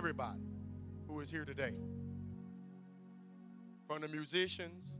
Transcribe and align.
everybody 0.00 0.40
who 1.06 1.20
is 1.20 1.30
here 1.30 1.44
today. 1.44 1.74
From 3.86 4.00
the 4.00 4.08
musicians, 4.08 4.94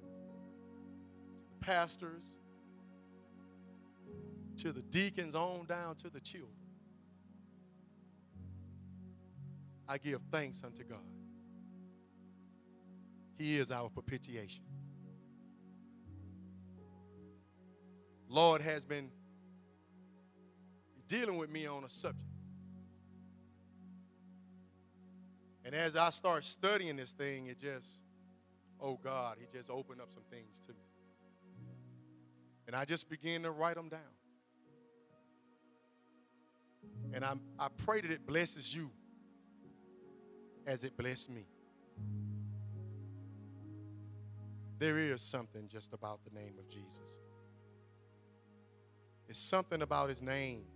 to 0.00 1.48
the 1.50 1.64
pastors, 1.64 2.24
to 4.56 4.72
the 4.72 4.82
deacons, 4.82 5.36
on 5.36 5.66
down 5.66 5.94
to 5.94 6.10
the 6.10 6.18
children. 6.18 6.50
I 9.88 9.98
give 9.98 10.20
thanks 10.32 10.64
unto 10.64 10.82
God. 10.82 10.98
He 13.38 13.56
is 13.56 13.70
our 13.70 13.88
propitiation. 13.88 14.64
Lord 18.28 18.62
has 18.62 18.84
been 18.84 19.12
dealing 21.06 21.36
with 21.36 21.50
me 21.50 21.66
on 21.66 21.84
a 21.84 21.88
subject. 21.88 22.23
And 25.74 25.82
as 25.82 25.96
I 25.96 26.10
start 26.10 26.44
studying 26.44 26.94
this 26.94 27.14
thing, 27.14 27.48
it 27.48 27.58
just, 27.58 27.98
oh 28.80 28.96
God, 29.02 29.38
He 29.40 29.58
just 29.58 29.68
opened 29.70 30.00
up 30.00 30.12
some 30.12 30.22
things 30.30 30.60
to 30.68 30.72
me. 30.72 30.86
And 32.68 32.76
I 32.76 32.84
just 32.84 33.10
began 33.10 33.42
to 33.42 33.50
write 33.50 33.74
them 33.74 33.88
down. 33.88 33.98
And 37.12 37.24
I, 37.24 37.34
I 37.58 37.66
pray 37.84 38.00
that 38.02 38.12
it 38.12 38.24
blesses 38.24 38.72
you 38.72 38.88
as 40.64 40.84
it 40.84 40.96
blessed 40.96 41.30
me. 41.30 41.44
There 44.78 45.00
is 45.00 45.22
something 45.22 45.66
just 45.66 45.92
about 45.92 46.20
the 46.24 46.30
name 46.38 46.54
of 46.56 46.68
Jesus. 46.68 47.18
It's 49.28 49.40
something 49.40 49.82
about 49.82 50.08
his 50.08 50.22
name. 50.22 50.66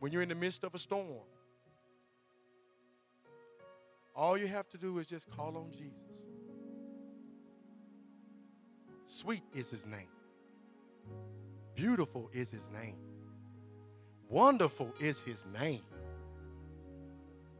When 0.00 0.12
you're 0.12 0.20
in 0.20 0.28
the 0.28 0.34
midst 0.34 0.64
of 0.64 0.74
a 0.74 0.78
storm, 0.78 1.22
all 4.14 4.36
you 4.36 4.46
have 4.46 4.68
to 4.70 4.78
do 4.78 4.98
is 4.98 5.06
just 5.06 5.30
call 5.30 5.56
on 5.56 5.72
Jesus. 5.72 6.24
Sweet 9.06 9.42
is 9.54 9.70
his 9.70 9.86
name. 9.86 10.08
Beautiful 11.74 12.30
is 12.32 12.50
his 12.50 12.68
name. 12.70 12.96
Wonderful 14.28 14.92
is 15.00 15.20
his 15.22 15.44
name. 15.58 15.82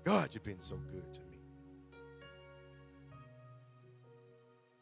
God, 0.05 0.31
you've 0.33 0.43
been 0.43 0.61
so 0.61 0.77
good 0.91 1.13
to 1.13 1.21
me. 1.31 1.39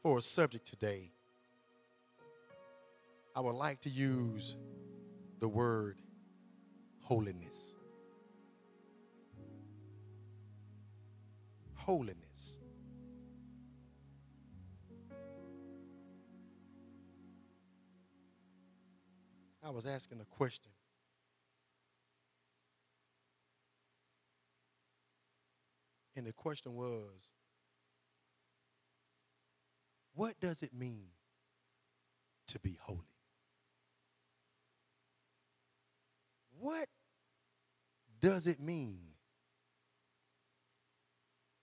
For 0.03 0.19
a 0.19 0.23
subject 0.23 0.67
today, 0.67 1.11
I 3.35 3.41
would 3.41 3.55
like 3.55 3.81
to 3.83 3.91
use 3.91 4.57
the 5.41 5.49
word 5.49 5.97
holiness. 7.01 7.75
Holiness. 11.91 12.61
I 19.61 19.71
was 19.71 19.87
asking 19.87 20.21
a 20.21 20.25
question. 20.25 20.71
And 26.15 26.25
the 26.25 26.33
question 26.33 26.77
was 26.77 27.33
what 30.15 30.39
does 30.39 30.63
it 30.63 30.73
mean 30.73 31.09
to 32.47 32.61
be 32.61 32.79
holy? 32.81 33.01
What 36.57 36.87
does 38.21 38.47
it 38.47 38.61
mean 38.61 39.10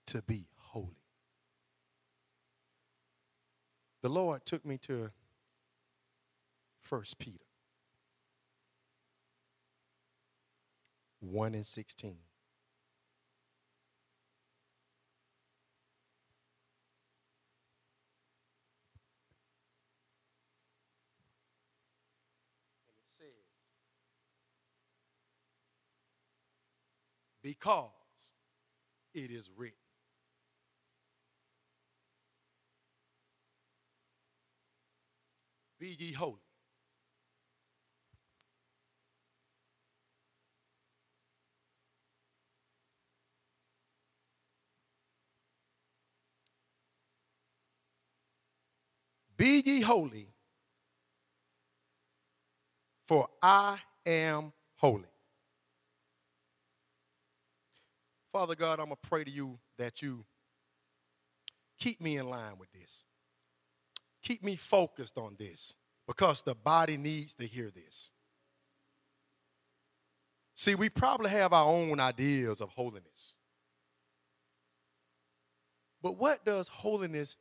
to 0.08 0.22
be 0.22 0.46
holy? 0.56 1.02
The 4.00 4.08
Lord 4.08 4.44
took 4.46 4.64
me 4.64 4.78
to 4.78 5.10
First 6.80 7.18
Peter 7.18 7.44
1 11.20 11.54
and 11.54 11.66
16. 11.66 12.16
because 27.40 27.88
it 29.14 29.30
is 29.30 29.48
written. 29.56 29.87
Be 35.78 35.96
ye 35.98 36.12
holy. 36.12 36.40
Be 49.36 49.62
ye 49.64 49.80
holy, 49.80 50.28
for 53.06 53.28
I 53.40 53.78
am 54.04 54.52
holy. 54.76 55.04
Father 58.32 58.56
God, 58.56 58.80
I'm 58.80 58.86
going 58.86 58.98
to 59.02 59.08
pray 59.08 59.24
to 59.24 59.30
you 59.30 59.58
that 59.78 60.02
you 60.02 60.24
keep 61.78 62.00
me 62.00 62.16
in 62.18 62.28
line 62.28 62.58
with 62.58 62.70
this. 62.72 63.04
Keep 64.22 64.42
me 64.42 64.56
focused 64.56 65.16
on 65.16 65.36
this 65.38 65.74
because 66.06 66.42
the 66.42 66.54
body 66.54 66.96
needs 66.96 67.34
to 67.34 67.46
hear 67.46 67.70
this. 67.70 68.10
See, 70.54 70.74
we 70.74 70.88
probably 70.88 71.30
have 71.30 71.52
our 71.52 71.64
own 71.64 72.00
ideas 72.00 72.60
of 72.60 72.70
holiness. 72.70 73.34
But 76.02 76.18
what 76.18 76.44
does 76.44 76.68
holiness, 76.68 77.36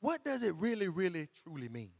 what 0.00 0.24
does 0.24 0.42
it 0.42 0.54
really, 0.56 0.88
really, 0.88 1.28
truly 1.42 1.68
mean? 1.68 1.90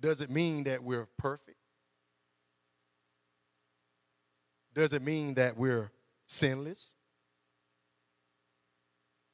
Does 0.00 0.22
it 0.22 0.30
mean 0.30 0.64
that 0.64 0.82
we're 0.82 1.06
perfect? 1.18 1.60
does 4.74 4.92
it 4.92 5.02
mean 5.02 5.34
that 5.34 5.56
we're 5.56 5.90
sinless. 6.26 6.94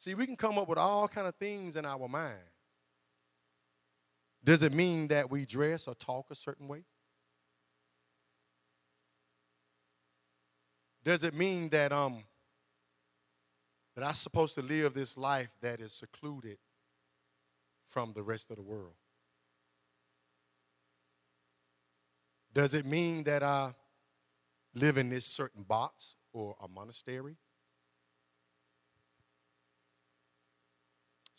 See, 0.07 0.15
we 0.15 0.25
can 0.25 0.37
come 0.37 0.57
up 0.57 0.69
with 0.69 0.79
all 0.79 1.09
kind 1.09 1.27
of 1.27 1.35
things 1.35 1.75
in 1.75 1.85
our 1.85 2.07
mind. 2.07 2.39
Does 4.45 4.63
it 4.63 4.73
mean 4.73 5.09
that 5.09 5.29
we 5.29 5.45
dress 5.45 5.89
or 5.89 5.97
talk 5.97 6.27
a 6.31 6.37
certain 6.37 6.69
way? 6.69 6.85
Does 11.03 11.25
it 11.25 11.35
mean 11.35 11.71
that 11.71 11.93
um 11.93 12.23
that 13.97 14.05
I'm 14.05 14.15
supposed 14.15 14.55
to 14.55 14.63
live 14.63 14.95
this 14.95 15.17
life 15.17 15.51
that 15.61 15.81
is 15.81 15.93
secluded 15.93 16.59
from 17.89 18.13
the 18.13 18.23
rest 18.23 18.51
of 18.51 18.59
the 18.59 18.63
world? 18.63 18.95
Does 22.55 22.75
it 22.75 22.87
mean 22.87 23.25
that 23.25 23.43
I 23.43 23.75
live 24.77 24.99
in 24.99 25.09
this 25.09 25.25
certain 25.25 25.63
box 25.63 26.15
or 26.33 26.55
a 26.63 26.69
monastery. 26.69 27.37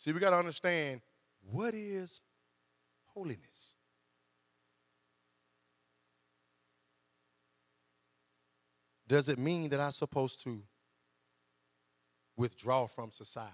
See, 0.08 0.14
we 0.14 0.20
got 0.20 0.30
to 0.30 0.38
understand 0.38 1.02
what 1.52 1.74
is 1.74 2.22
holiness? 3.08 3.74
Does 9.06 9.28
it 9.28 9.38
mean 9.38 9.68
that 9.68 9.80
I'm 9.80 9.92
supposed 9.92 10.42
to 10.44 10.62
withdraw 12.38 12.86
from 12.86 13.12
society? 13.12 13.52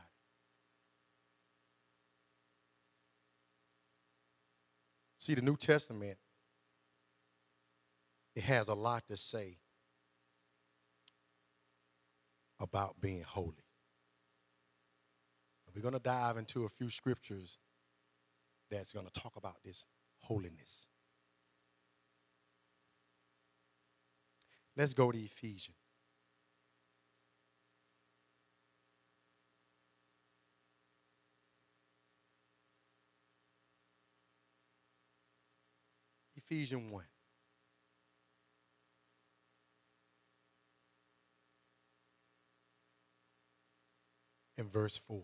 See, 5.18 5.34
the 5.34 5.42
New 5.42 5.56
Testament, 5.56 6.18
it 8.36 8.44
has 8.44 8.68
a 8.68 8.74
lot 8.74 9.02
to 9.08 9.16
say 9.16 9.58
about 12.60 13.00
being 13.00 13.22
holy. 13.22 13.63
We're 15.74 15.82
going 15.82 15.94
to 15.94 16.00
dive 16.00 16.36
into 16.36 16.64
a 16.64 16.68
few 16.68 16.88
scriptures 16.88 17.58
that's 18.70 18.92
going 18.92 19.06
to 19.06 19.12
talk 19.12 19.34
about 19.36 19.56
this 19.64 19.86
holiness. 20.20 20.86
Let's 24.76 24.94
go 24.94 25.10
to 25.10 25.18
Ephesians. 25.18 25.76
Ephesians 36.36 36.92
1. 36.92 37.04
In 44.58 44.68
verse 44.68 44.98
4. 44.98 45.22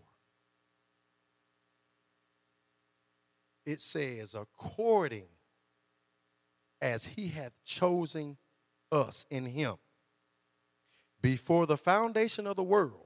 It 3.65 3.81
says, 3.81 4.33
according 4.33 5.25
as 6.81 7.05
he 7.05 7.27
hath 7.27 7.53
chosen 7.63 8.37
us 8.91 9.25
in 9.29 9.45
him 9.45 9.75
before 11.21 11.67
the 11.67 11.77
foundation 11.77 12.47
of 12.47 12.55
the 12.55 12.63
world, 12.63 13.05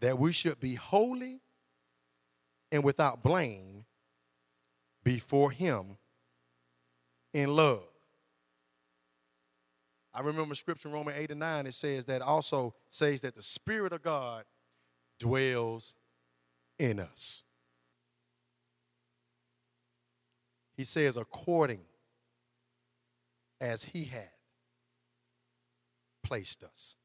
that 0.00 0.18
we 0.18 0.32
should 0.32 0.60
be 0.60 0.74
holy 0.74 1.40
and 2.70 2.84
without 2.84 3.22
blame 3.22 3.84
before 5.02 5.50
him 5.50 5.98
in 7.32 7.54
love. 7.54 7.82
I 10.12 10.20
remember 10.20 10.54
scripture 10.54 10.88
in 10.88 10.94
Romans 10.94 11.16
8 11.18 11.32
and 11.32 11.40
9, 11.40 11.66
it 11.66 11.74
says 11.74 12.04
that 12.04 12.22
also 12.22 12.74
says 12.88 13.20
that 13.22 13.34
the 13.34 13.42
Spirit 13.42 13.92
of 13.92 14.02
God 14.02 14.44
dwells 15.18 15.94
in 16.78 17.00
us. 17.00 17.42
He 20.76 20.84
says, 20.84 21.16
according 21.16 21.80
as 23.60 23.84
he 23.84 24.04
had 24.04 24.30
placed 26.22 26.64
us. 26.64 26.96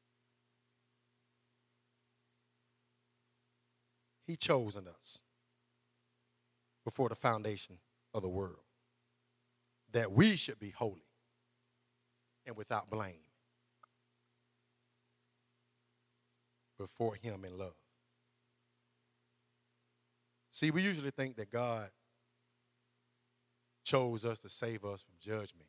He 4.26 4.36
chosen 4.36 4.86
us 4.88 5.18
before 6.84 7.08
the 7.08 7.14
foundation 7.14 7.78
of 8.14 8.22
the 8.22 8.28
world 8.28 8.64
that 9.92 10.10
we 10.10 10.36
should 10.36 10.58
be 10.58 10.70
holy 10.70 11.06
and 12.46 12.56
without 12.56 12.90
blame 12.90 13.24
before 16.78 17.14
him 17.14 17.44
in 17.44 17.58
love. 17.58 17.74
See, 20.50 20.70
we 20.70 20.82
usually 20.82 21.10
think 21.10 21.36
that 21.36 21.50
God 21.50 21.90
chose 23.84 24.24
us 24.24 24.38
to 24.40 24.48
save 24.48 24.84
us 24.84 25.02
from 25.02 25.14
judgment, 25.20 25.68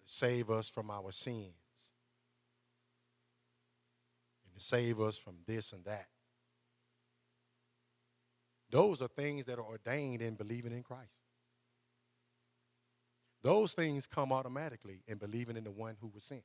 to 0.00 0.12
save 0.12 0.50
us 0.50 0.68
from 0.68 0.90
our 0.90 1.12
sins, 1.12 1.52
and 4.44 4.54
to 4.54 4.60
save 4.60 5.00
us 5.00 5.16
from 5.16 5.36
this 5.46 5.72
and 5.72 5.84
that. 5.84 6.08
Those 8.70 9.00
are 9.00 9.08
things 9.08 9.46
that 9.46 9.58
are 9.58 9.64
ordained 9.64 10.20
in 10.20 10.34
believing 10.34 10.72
in 10.72 10.82
Christ. 10.82 11.20
Those 13.42 13.72
things 13.72 14.06
come 14.06 14.32
automatically 14.32 15.00
in 15.06 15.18
believing 15.18 15.56
in 15.56 15.64
the 15.64 15.70
one 15.70 15.96
who 16.00 16.10
was 16.12 16.24
sent. 16.24 16.42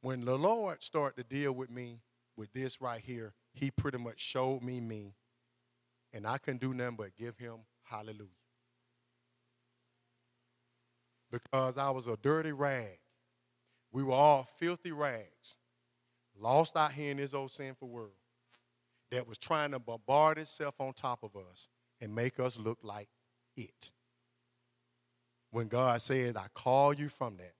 When 0.00 0.24
the 0.24 0.38
Lord 0.38 0.82
started 0.82 1.16
to 1.22 1.34
deal 1.34 1.52
with 1.52 1.70
me 1.70 1.98
with 2.40 2.52
this 2.54 2.80
right 2.80 3.02
here, 3.04 3.34
he 3.52 3.70
pretty 3.70 3.98
much 3.98 4.18
showed 4.18 4.62
me 4.62 4.80
me, 4.80 5.14
and 6.14 6.26
I 6.26 6.38
couldn't 6.38 6.62
do 6.62 6.72
nothing 6.72 6.96
but 6.96 7.14
give 7.18 7.36
him 7.36 7.56
hallelujah. 7.82 8.28
Because 11.30 11.76
I 11.76 11.90
was 11.90 12.06
a 12.06 12.16
dirty 12.16 12.52
rag. 12.52 12.98
We 13.92 14.02
were 14.02 14.14
all 14.14 14.48
filthy 14.58 14.90
rags 14.90 15.54
lost 16.38 16.78
out 16.78 16.92
here 16.92 17.10
in 17.10 17.18
this 17.18 17.34
old 17.34 17.50
sinful 17.50 17.88
world 17.88 18.12
that 19.10 19.28
was 19.28 19.36
trying 19.36 19.72
to 19.72 19.78
bombard 19.78 20.38
itself 20.38 20.76
on 20.78 20.94
top 20.94 21.22
of 21.22 21.36
us 21.36 21.68
and 22.00 22.14
make 22.14 22.40
us 22.40 22.58
look 22.58 22.78
like 22.82 23.08
it. 23.58 23.90
When 25.50 25.68
God 25.68 26.00
said, 26.00 26.38
I 26.38 26.46
call 26.54 26.94
you 26.94 27.10
from 27.10 27.36
that, 27.36 27.52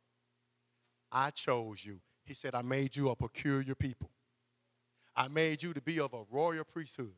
I 1.12 1.30
chose 1.32 1.84
you. 1.84 2.00
He 2.24 2.32
said, 2.32 2.54
I 2.54 2.62
made 2.62 2.96
you 2.96 3.10
a 3.10 3.16
peculiar 3.16 3.74
people. 3.74 4.08
I 5.16 5.28
made 5.28 5.62
you 5.62 5.72
to 5.72 5.82
be 5.82 6.00
of 6.00 6.12
a 6.14 6.22
royal 6.30 6.64
priesthood. 6.64 7.12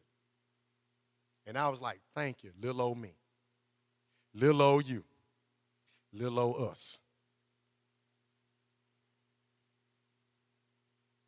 And 1.46 1.58
I 1.58 1.68
was 1.68 1.80
like, 1.80 2.00
thank 2.14 2.44
you, 2.44 2.52
little 2.60 2.80
old 2.80 2.98
me. 2.98 3.14
Little 4.34 4.62
old 4.62 4.88
you. 4.88 5.04
Little 6.12 6.38
old 6.38 6.70
us. 6.70 6.98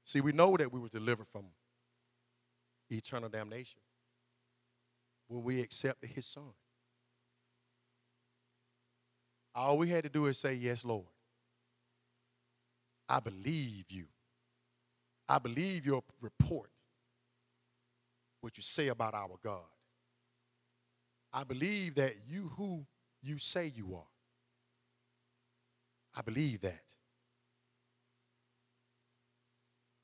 See, 0.04 0.20
we 0.20 0.32
know 0.32 0.56
that 0.56 0.72
we 0.72 0.78
were 0.78 0.88
delivered 0.88 1.26
from 1.28 1.46
eternal 2.90 3.28
damnation 3.28 3.80
when 5.28 5.42
we 5.42 5.60
accepted 5.60 6.10
his 6.10 6.26
son. 6.26 6.52
All 9.54 9.78
we 9.78 9.88
had 9.88 10.04
to 10.04 10.10
do 10.10 10.26
is 10.26 10.38
say, 10.38 10.54
Yes, 10.54 10.84
Lord. 10.84 11.06
I 13.08 13.20
believe 13.20 13.84
you. 13.88 14.06
I 15.28 15.38
believe 15.38 15.86
your 15.86 16.02
report, 16.20 16.70
what 18.40 18.56
you 18.56 18.62
say 18.62 18.88
about 18.88 19.14
our 19.14 19.38
God. 19.42 19.62
I 21.32 21.44
believe 21.44 21.96
that 21.96 22.14
you 22.28 22.50
who 22.56 22.86
you 23.22 23.38
say 23.38 23.72
you 23.74 23.94
are. 23.94 24.06
I 26.14 26.22
believe 26.22 26.60
that. 26.60 26.82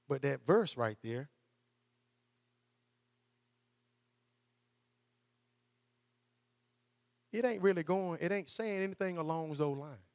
But 0.09 0.23
that 0.23 0.45
verse 0.45 0.76
right 0.76 0.97
there, 1.04 1.28
it 7.33 7.45
ain't 7.45 7.62
really 7.62 7.85
going, 7.85 8.18
it 8.21 8.33
ain't 8.33 8.49
saying 8.49 8.83
anything 8.83 9.18
along 9.18 9.54
those 9.54 9.76
lines. 9.76 10.10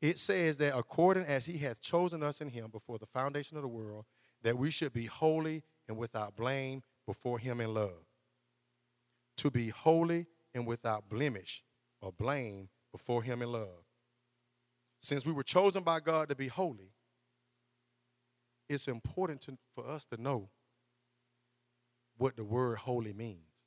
It 0.00 0.18
says 0.18 0.58
that 0.58 0.76
according 0.76 1.24
as 1.24 1.44
he 1.44 1.58
hath 1.58 1.80
chosen 1.80 2.22
us 2.22 2.40
in 2.40 2.48
him 2.48 2.70
before 2.70 2.98
the 2.98 3.06
foundation 3.06 3.56
of 3.56 3.62
the 3.62 3.68
world, 3.68 4.04
that 4.42 4.56
we 4.56 4.70
should 4.70 4.92
be 4.92 5.06
holy 5.06 5.64
and 5.88 5.96
without 5.96 6.36
blame 6.36 6.82
before 7.06 7.38
him 7.38 7.60
in 7.60 7.74
love. 7.74 8.04
To 9.38 9.50
be 9.50 9.70
holy 9.70 10.26
and 10.54 10.66
without 10.66 11.08
blemish 11.08 11.64
or 12.00 12.12
blame 12.12 12.68
before 12.92 13.22
him 13.22 13.42
in 13.42 13.50
love. 13.50 13.84
Since 15.00 15.26
we 15.26 15.32
were 15.32 15.42
chosen 15.42 15.82
by 15.82 16.00
God 16.00 16.28
to 16.28 16.36
be 16.36 16.48
holy, 16.48 16.92
it's 18.68 18.88
important 18.88 19.40
to, 19.42 19.56
for 19.74 19.86
us 19.86 20.04
to 20.06 20.20
know 20.20 20.50
what 22.16 22.36
the 22.36 22.44
word 22.44 22.78
holy 22.78 23.12
means. 23.12 23.64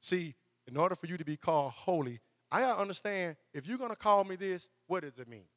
See, 0.00 0.34
in 0.66 0.76
order 0.76 0.94
for 0.94 1.06
you 1.06 1.16
to 1.16 1.24
be 1.24 1.36
called 1.36 1.72
holy, 1.72 2.20
I 2.54 2.60
gotta 2.60 2.80
understand 2.80 3.34
if 3.52 3.66
you're 3.66 3.78
gonna 3.78 3.96
call 3.96 4.22
me 4.22 4.36
this, 4.36 4.68
what 4.86 5.02
does 5.02 5.18
it 5.18 5.26
mean? 5.26 5.48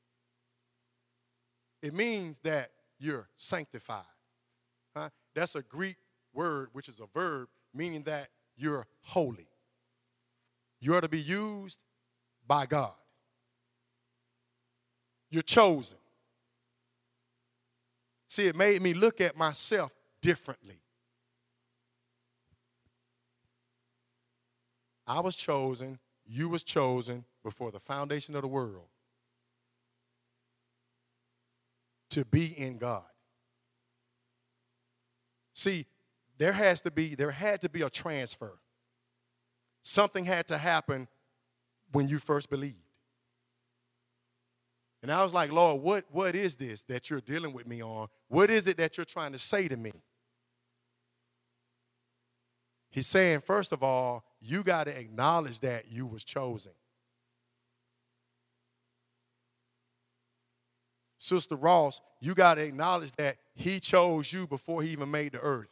It 1.84 1.94
means 1.94 2.40
that 2.40 2.72
you're 2.98 3.30
sanctified. 3.36 4.02
Huh? 4.96 5.10
That's 5.36 5.54
a 5.54 5.62
Greek 5.62 5.98
word, 6.34 6.70
which 6.74 6.90
is 6.90 7.00
a 7.00 7.06
verb, 7.14 7.50
meaning 7.72 8.02
that 8.06 8.30
you're 8.56 8.88
holy. 9.02 9.48
You 10.80 10.96
are 10.96 11.02
to 11.02 11.08
be 11.08 11.22
used 11.22 11.78
by 12.48 12.66
God. 12.66 12.96
You're 15.30 15.44
chosen. 15.44 16.00
See, 18.28 18.48
it 18.48 18.56
made 18.56 18.82
me 18.82 18.96
look 18.96 19.22
at 19.22 19.38
myself 19.38 19.92
differently. 20.20 20.82
I 25.06 25.20
was 25.20 25.36
chosen, 25.36 26.00
you 26.28 26.50
was 26.50 26.64
chosen 26.64 27.26
before 27.44 27.72
the 27.72 27.80
foundation 27.80 28.36
of 28.36 28.42
the 28.42 28.48
world 28.48 28.88
to 32.10 32.26
be 32.26 32.46
in 32.58 32.78
God. 32.78 33.04
See, 35.54 35.86
there 36.38 36.54
has 36.54 36.82
to 36.82 36.92
be 36.92 37.16
there 37.16 37.32
had 37.32 37.62
to 37.62 37.70
be 37.70 37.82
a 37.82 37.90
transfer. 37.90 38.60
Something 39.84 40.26
had 40.26 40.48
to 40.48 40.58
happen 40.58 41.08
when 41.92 42.08
you 42.08 42.20
first 42.20 42.50
believed. 42.50 42.76
And 45.02 45.12
I 45.12 45.24
was 45.24 45.34
like, 45.34 45.52
Lord, 45.52 45.82
what, 45.82 46.06
what 46.12 46.36
is 46.36 46.56
this 46.56 46.84
that 46.84 47.10
you're 47.10 47.22
dealing 47.22 47.54
with 47.54 47.68
me 47.68 47.82
on? 47.82 48.08
What 48.28 48.50
is 48.50 48.68
it 48.68 48.78
that 48.78 48.98
you're 48.98 49.06
trying 49.06 49.32
to 49.32 49.40
say 49.40 49.68
to 49.68 49.78
me? 49.78 49.94
He's 52.90 53.08
saying, 53.08 53.42
first 53.42 53.72
of 53.72 53.84
all, 53.84 54.26
you 54.40 54.64
got 54.64 54.88
to 54.88 54.98
acknowledge 54.98 55.60
that 55.60 55.92
you 55.92 56.06
was 56.06 56.24
chosen. 56.24 56.72
Sister 61.18 61.56
Ross, 61.56 62.02
you 62.22 62.34
got 62.34 62.56
to 62.56 62.64
acknowledge 62.64 63.12
that 63.14 63.38
he 63.56 63.80
chose 63.80 64.32
you 64.32 64.48
before 64.48 64.82
he 64.82 64.92
even 64.92 65.10
made 65.10 65.34
the 65.34 65.40
earth. 65.40 65.68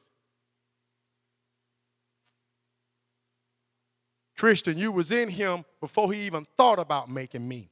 Christian, 4.38 4.78
you 4.78 4.92
was 4.92 5.12
in 5.12 5.30
him 5.30 5.64
before 5.80 6.12
he 6.12 6.22
even 6.24 6.46
thought 6.58 6.80
about 6.80 7.10
making 7.10 7.48
me. 7.48 7.70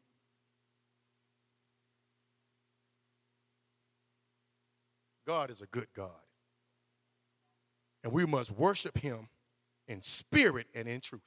God 5.27 5.49
is 5.49 5.61
a 5.61 5.67
good 5.67 5.87
God. 5.95 6.11
And 8.03 8.11
we 8.13 8.25
must 8.25 8.51
worship 8.51 8.97
him 8.97 9.27
in 9.87 10.01
spirit 10.01 10.67
and 10.73 10.87
in 10.87 11.01
truth. 11.01 11.21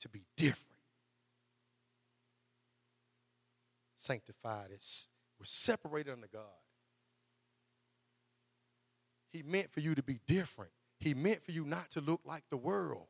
To 0.00 0.08
be 0.08 0.24
different. 0.36 0.62
Sanctified. 3.94 4.68
It's, 4.72 5.08
we're 5.38 5.46
separated 5.46 6.12
under 6.12 6.28
God. 6.32 6.42
He 9.32 9.42
meant 9.42 9.72
for 9.72 9.80
you 9.80 9.94
to 9.94 10.02
be 10.02 10.20
different. 10.26 10.70
He 10.98 11.12
meant 11.12 11.44
for 11.44 11.52
you 11.52 11.64
not 11.64 11.90
to 11.90 12.00
look 12.00 12.20
like 12.24 12.44
the 12.50 12.56
world. 12.56 13.08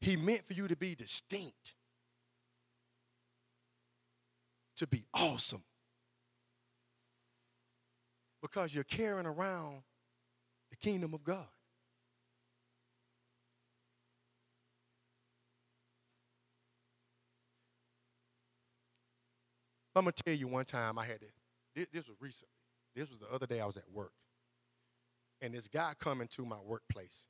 He 0.00 0.16
meant 0.16 0.46
for 0.46 0.52
you 0.52 0.68
to 0.68 0.76
be 0.76 0.94
distinct, 0.94 1.74
to 4.76 4.86
be 4.86 5.04
awesome. 5.14 5.62
Because 8.40 8.74
you're 8.74 8.84
carrying 8.84 9.26
around 9.26 9.82
the 10.70 10.76
kingdom 10.76 11.14
of 11.14 11.24
God. 11.24 11.46
I'm 19.96 20.04
to 20.04 20.12
tell 20.12 20.34
you 20.34 20.46
one 20.46 20.64
time 20.64 20.96
I 20.96 21.04
had 21.04 21.20
to, 21.20 21.26
this, 21.74 21.86
this 21.92 22.06
was 22.06 22.16
recently. 22.20 22.52
This 22.94 23.10
was 23.10 23.18
the 23.18 23.34
other 23.34 23.46
day 23.46 23.60
I 23.60 23.66
was 23.66 23.76
at 23.76 23.90
work. 23.92 24.12
And 25.42 25.52
this 25.54 25.66
guy 25.66 25.92
come 25.98 26.20
into 26.20 26.44
my 26.44 26.58
workplace 26.64 27.26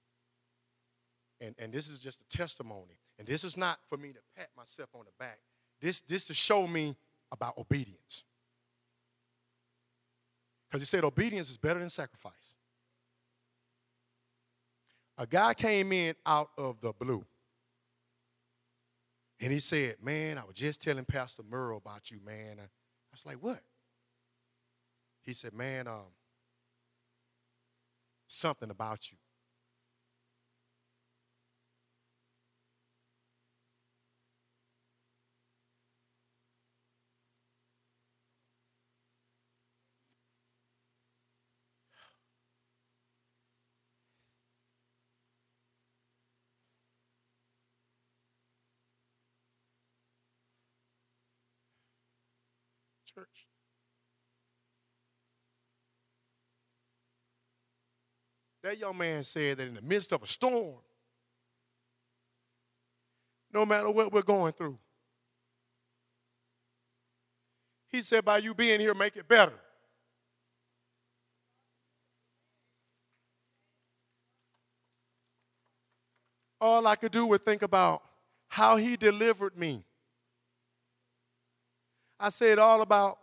and, 1.40 1.54
and 1.58 1.72
this 1.72 1.88
is 1.88 2.00
just 2.00 2.20
a 2.20 2.36
testimony. 2.36 2.98
And 3.18 3.26
this 3.26 3.44
is 3.44 3.56
not 3.56 3.78
for 3.86 3.96
me 3.96 4.12
to 4.12 4.18
pat 4.36 4.48
myself 4.56 4.90
on 4.94 5.04
the 5.04 5.12
back. 5.18 5.38
This, 5.80 6.00
this 6.00 6.24
to 6.26 6.34
show 6.34 6.66
me 6.66 6.96
about 7.30 7.56
obedience. 7.58 8.24
Because 10.68 10.82
he 10.82 10.87
said 10.87 11.04
obedience 11.04 11.50
is 11.50 11.56
better 11.56 11.80
than 11.80 11.88
sacrifice. 11.88 12.54
A 15.16 15.26
guy 15.26 15.54
came 15.54 15.92
in 15.92 16.14
out 16.26 16.50
of 16.58 16.80
the 16.80 16.92
blue. 16.92 17.25
And 19.40 19.52
he 19.52 19.60
said, 19.60 19.96
Man, 20.02 20.37
I 20.38 20.44
was 20.44 20.54
just 20.54 20.82
telling 20.82 21.04
Pastor 21.04 21.42
Merle 21.48 21.78
about 21.78 22.10
you, 22.10 22.20
man. 22.25 22.58
I, 22.58 22.66
was 23.12 23.25
like, 23.25 23.37
What? 23.37 23.60
He 25.25 25.32
said, 25.32 25.54
Man, 25.54 25.88
um, 25.88 26.12
something 28.26 28.70
about 28.70 29.10
you. 29.10 29.18
Church. 53.18 53.46
That 58.62 58.78
young 58.78 58.96
man 58.96 59.25
said 59.25 59.58
that 59.58 59.68
in 59.68 59.75
the 59.75 59.82
midst 59.82 60.12
of 60.12 60.22
a 60.22 60.26
storm, 60.26 60.76
no 63.52 63.64
matter 63.64 63.90
what 63.90 64.12
we're 64.12 64.22
going 64.22 64.52
through, 64.52 64.78
he 67.88 68.02
said, 68.02 68.25
by 68.25 68.38
you 68.38 68.54
being 68.54 68.78
here, 68.78 68.94
make 68.94 69.16
it 69.16 69.26
better. 69.26 69.54
All 76.60 76.87
I 76.87 76.96
could 76.96 77.12
do 77.12 77.25
was 77.26 77.40
think 77.40 77.62
about 77.62 78.02
how 78.48 78.76
he 78.76 78.96
delivered 78.96 79.56
me 79.56 79.84
I 82.18 82.30
said 82.30 82.58
all 82.58 82.82
about 82.82 83.18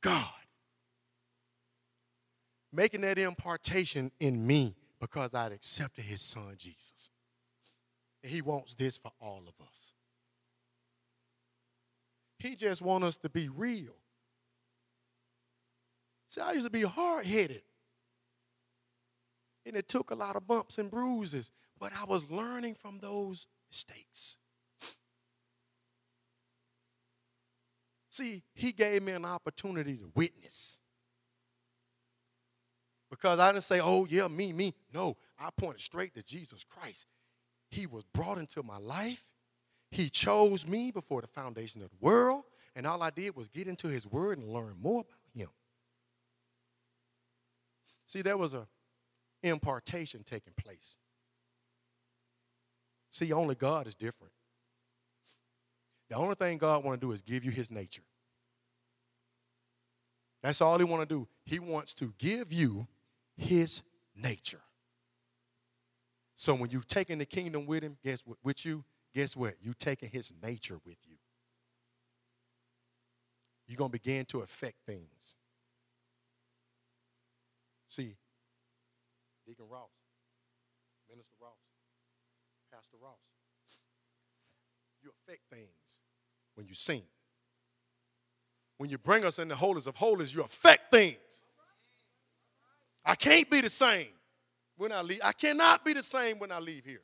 God 0.00 0.30
making 2.72 3.00
that 3.02 3.18
impartation 3.18 4.10
in 4.20 4.46
me 4.46 4.74
because 5.00 5.34
I'd 5.34 5.52
accepted 5.52 6.04
his 6.04 6.20
son 6.20 6.54
Jesus. 6.58 7.10
And 8.22 8.32
he 8.32 8.42
wants 8.42 8.74
this 8.74 8.96
for 8.96 9.12
all 9.20 9.42
of 9.46 9.66
us. 9.66 9.92
He 12.38 12.54
just 12.54 12.82
wants 12.82 13.06
us 13.06 13.16
to 13.18 13.30
be 13.30 13.48
real. 13.48 13.96
See, 16.28 16.40
I 16.40 16.52
used 16.52 16.66
to 16.66 16.70
be 16.70 16.82
hard 16.82 17.26
headed. 17.26 17.62
And 19.66 19.76
it 19.76 19.88
took 19.88 20.10
a 20.10 20.14
lot 20.14 20.36
of 20.36 20.46
bumps 20.46 20.78
and 20.78 20.90
bruises, 20.90 21.50
but 21.78 21.92
I 22.00 22.04
was 22.04 22.28
learning 22.30 22.74
from 22.74 22.98
those 22.98 23.46
mistakes. 23.70 24.36
See, 28.18 28.42
he 28.52 28.72
gave 28.72 29.04
me 29.04 29.12
an 29.12 29.24
opportunity 29.24 29.96
to 29.96 30.10
witness. 30.16 30.78
Because 33.10 33.38
I 33.38 33.52
didn't 33.52 33.62
say, 33.62 33.78
oh, 33.80 34.08
yeah, 34.10 34.26
me, 34.26 34.52
me. 34.52 34.74
No, 34.92 35.16
I 35.38 35.50
pointed 35.56 35.80
straight 35.80 36.14
to 36.14 36.22
Jesus 36.24 36.64
Christ. 36.64 37.06
He 37.70 37.86
was 37.86 38.02
brought 38.12 38.38
into 38.38 38.64
my 38.64 38.78
life. 38.78 39.22
He 39.92 40.10
chose 40.10 40.66
me 40.66 40.90
before 40.90 41.20
the 41.20 41.28
foundation 41.28 41.80
of 41.80 41.90
the 41.90 41.96
world. 42.00 42.42
And 42.74 42.88
all 42.88 43.04
I 43.04 43.10
did 43.10 43.36
was 43.36 43.48
get 43.48 43.68
into 43.68 43.86
his 43.86 44.04
word 44.04 44.38
and 44.38 44.48
learn 44.48 44.74
more 44.80 45.02
about 45.02 45.20
him. 45.32 45.50
See, 48.08 48.22
there 48.22 48.36
was 48.36 48.52
a 48.52 48.66
impartation 49.44 50.24
taking 50.24 50.54
place. 50.56 50.96
See, 53.12 53.32
only 53.32 53.54
God 53.54 53.86
is 53.86 53.94
different. 53.94 54.32
The 56.10 56.16
only 56.16 56.34
thing 56.34 56.58
God 56.58 56.82
want 56.82 57.00
to 57.00 57.06
do 57.06 57.12
is 57.12 57.22
give 57.22 57.44
you 57.44 57.52
his 57.52 57.70
nature. 57.70 58.02
That's 60.42 60.60
all 60.60 60.78
he 60.78 60.84
want 60.84 61.08
to 61.08 61.14
do. 61.14 61.28
He 61.44 61.58
wants 61.58 61.94
to 61.94 62.12
give 62.18 62.52
you 62.52 62.86
his 63.36 63.82
nature. 64.14 64.60
So 66.36 66.54
when 66.54 66.70
you 66.70 66.82
taking 66.86 67.18
the 67.18 67.26
kingdom 67.26 67.66
with 67.66 67.82
him, 67.82 67.96
guess 68.04 68.22
what? 68.24 68.38
With 68.44 68.64
you, 68.64 68.84
guess 69.14 69.36
what? 69.36 69.54
You 69.60 69.74
taking 69.76 70.08
his 70.10 70.32
nature 70.42 70.78
with 70.84 70.98
you. 71.04 71.16
You're 73.66 73.76
going 73.76 73.90
to 73.90 73.92
begin 73.92 74.24
to 74.26 74.40
affect 74.40 74.76
things. 74.86 75.34
See, 77.88 78.16
Deacon 79.46 79.66
Ross, 79.68 79.90
Minister 81.10 81.34
Ross, 81.40 81.58
Pastor 82.72 82.96
Ross, 83.02 83.18
you 85.02 85.10
affect 85.10 85.42
things 85.50 85.98
when 86.54 86.66
you 86.66 86.74
sing. 86.74 87.02
When 88.78 88.88
you 88.90 88.98
bring 88.98 89.24
us 89.24 89.38
in 89.38 89.48
the 89.48 89.56
holies 89.56 89.86
of 89.86 89.96
holies, 89.96 90.32
you 90.32 90.42
affect 90.42 90.90
things. 90.90 91.42
I 93.04 93.14
can't 93.14 93.50
be 93.50 93.60
the 93.60 93.70
same 93.70 94.08
when 94.76 94.92
I 94.92 95.02
leave. 95.02 95.20
I 95.22 95.32
cannot 95.32 95.84
be 95.84 95.92
the 95.92 96.02
same 96.02 96.38
when 96.38 96.52
I 96.52 96.60
leave 96.60 96.84
here. 96.84 97.02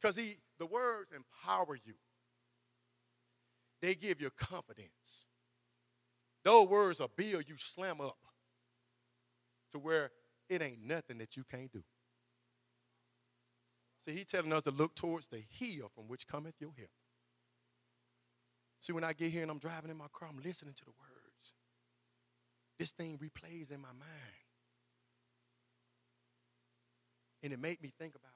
Because 0.00 0.16
he 0.16 0.36
the 0.58 0.66
words 0.66 1.10
empower 1.12 1.74
you. 1.74 1.94
They 3.82 3.94
give 3.94 4.20
you 4.20 4.30
confidence. 4.30 5.26
Those 6.44 6.68
words 6.68 7.00
are 7.00 7.08
build 7.16 7.44
you 7.48 7.56
slam 7.56 8.00
up 8.00 8.16
to 9.72 9.78
where 9.78 10.10
it 10.48 10.62
ain't 10.62 10.82
nothing 10.82 11.18
that 11.18 11.36
you 11.36 11.44
can't 11.50 11.72
do. 11.72 11.82
See, 14.04 14.12
he's 14.12 14.26
telling 14.26 14.52
us 14.52 14.62
to 14.62 14.70
look 14.70 14.94
towards 14.94 15.26
the 15.26 15.42
hill 15.48 15.90
from 15.94 16.04
which 16.08 16.26
cometh 16.26 16.54
your 16.60 16.72
help. 16.76 16.90
See, 18.86 18.92
when 18.92 19.02
I 19.02 19.14
get 19.14 19.32
here 19.32 19.42
and 19.42 19.50
I'm 19.50 19.58
driving 19.58 19.90
in 19.90 19.96
my 19.96 20.06
car, 20.12 20.28
I'm 20.30 20.40
listening 20.44 20.74
to 20.74 20.84
the 20.84 20.92
words. 20.92 21.54
This 22.78 22.92
thing 22.92 23.18
replays 23.18 23.72
in 23.72 23.80
my 23.80 23.88
mind. 23.88 24.46
And 27.42 27.52
it 27.52 27.58
made 27.58 27.82
me 27.82 27.90
think 27.98 28.14
about 28.14 28.30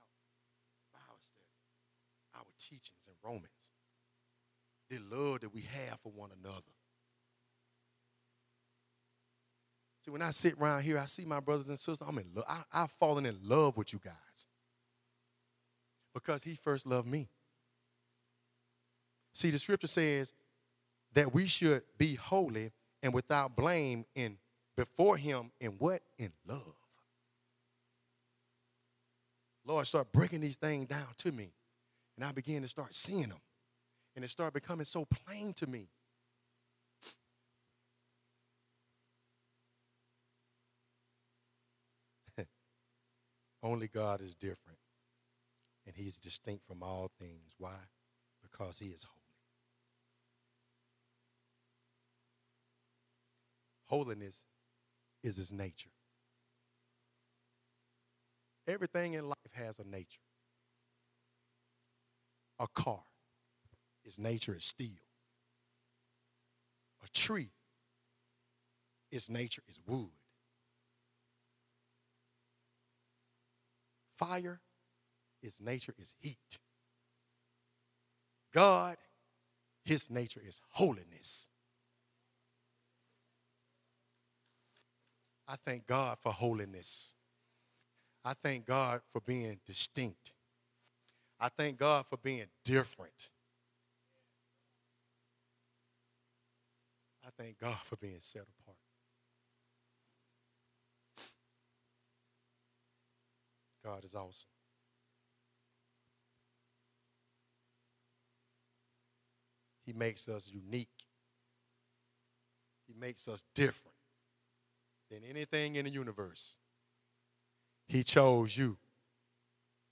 our 2.35 2.43
teachings 2.59 3.07
in 3.07 3.15
Romans. 3.23 3.45
The 4.89 4.99
love 5.15 5.41
that 5.43 5.55
we 5.55 5.63
have 5.63 6.01
for 6.01 6.11
one 6.11 6.31
another. 6.43 6.63
See, 10.05 10.11
when 10.11 10.23
I 10.23 10.33
sit 10.33 10.55
around 10.59 10.83
here, 10.83 10.99
I 10.99 11.07
see 11.07 11.25
my 11.25 11.39
brothers 11.39 11.69
and 11.69 11.79
sisters. 11.79 11.99
I'm 12.05 12.19
in 12.19 12.27
love. 12.35 12.47
I, 12.49 12.63
I've 12.73 12.91
fallen 12.99 13.25
in 13.25 13.39
love 13.45 13.77
with 13.77 13.93
you 13.93 14.01
guys 14.03 14.15
because 16.13 16.43
he 16.43 16.57
first 16.57 16.87
loved 16.87 17.07
me. 17.07 17.29
See, 19.33 19.51
the 19.51 19.59
scripture 19.61 19.87
says 19.87 20.33
that 21.15 21.35
we 21.35 21.47
should 21.47 21.83
be 21.99 22.15
holy 22.15 22.73
and 23.03 23.13
without 23.13 23.57
blame 23.57 24.05
in 24.15 24.39
before 24.77 25.17
him 25.17 25.51
in 25.61 25.73
what? 25.73 26.03
In 26.19 26.33
love. 26.47 26.75
Lord, 29.65 29.87
start 29.87 30.13
breaking 30.13 30.41
these 30.41 30.57
things 30.57 30.89
down 30.89 31.09
to 31.19 31.31
me. 31.33 31.53
And 32.17 32.25
I 32.25 32.33
began 32.33 32.63
to 32.63 32.69
start 32.69 32.95
seeing 32.95 33.29
them. 33.29 33.41
And 34.17 34.25
it 34.25 34.29
started 34.29 34.55
becoming 34.55 34.85
so 34.85 35.05
plain 35.05 35.53
to 35.55 35.67
me. 35.67 35.89
Only 43.63 43.89
God 43.89 44.21
is 44.21 44.35
different. 44.35 44.79
And 45.87 45.95
he's 45.95 46.19
distinct 46.19 46.67
from 46.67 46.83
all 46.83 47.11
things. 47.19 47.55
Why? 47.59 47.77
Because 48.43 48.79
he 48.79 48.87
is 48.89 49.05
holy. 49.05 49.20
Holiness 53.91 54.45
is 55.25 55.35
his 55.35 55.51
nature. 55.51 55.91
Everything 58.69 59.15
in 59.15 59.29
life 59.29 59.53
has 59.53 59.81
a 59.81 59.85
nature. 59.85 60.21
A 62.61 62.69
car, 62.73 63.03
its 64.05 64.17
nature 64.17 64.55
is 64.55 64.65
steel. 64.65 65.03
A 67.05 67.09
tree, 67.09 67.51
its 69.11 69.29
nature 69.29 69.63
is 69.69 69.81
wood. 69.85 70.11
Fire, 74.17 74.61
its 75.43 75.61
nature 75.61 75.95
is 75.99 76.15
heat. 76.21 76.59
God, 78.55 78.99
his 79.85 80.09
nature 80.09 80.43
is 80.47 80.61
holiness. 80.69 81.49
I 85.51 85.57
thank 85.67 85.85
God 85.89 86.17
for 86.23 86.33
holiness. 86.33 87.09
I 88.25 88.35
thank 88.41 88.67
God 88.67 89.01
for 89.13 89.21
being 89.21 89.59
distinct. 89.67 90.31
I 91.41 91.49
thank 91.49 91.77
God 91.77 92.07
for 92.09 92.19
being 92.19 92.45
different. 92.65 93.31
I 97.27 97.31
thank 97.37 97.59
God 97.59 97.79
for 97.85 97.97
being 97.97 98.21
set 98.21 98.43
apart. 98.43 98.77
God 103.85 104.05
is 104.05 104.15
awesome. 104.15 104.47
He 109.85 109.93
makes 109.95 110.29
us 110.29 110.49
unique. 110.49 110.89
He 112.87 112.95
makes 112.97 113.27
us 113.27 113.43
different 113.53 113.90
than 115.11 115.21
anything 115.29 115.77
in 115.77 115.85
the 115.85 115.91
universe. 115.91 116.57
He 117.89 118.05
chose 118.05 118.57
you, 118.57 118.79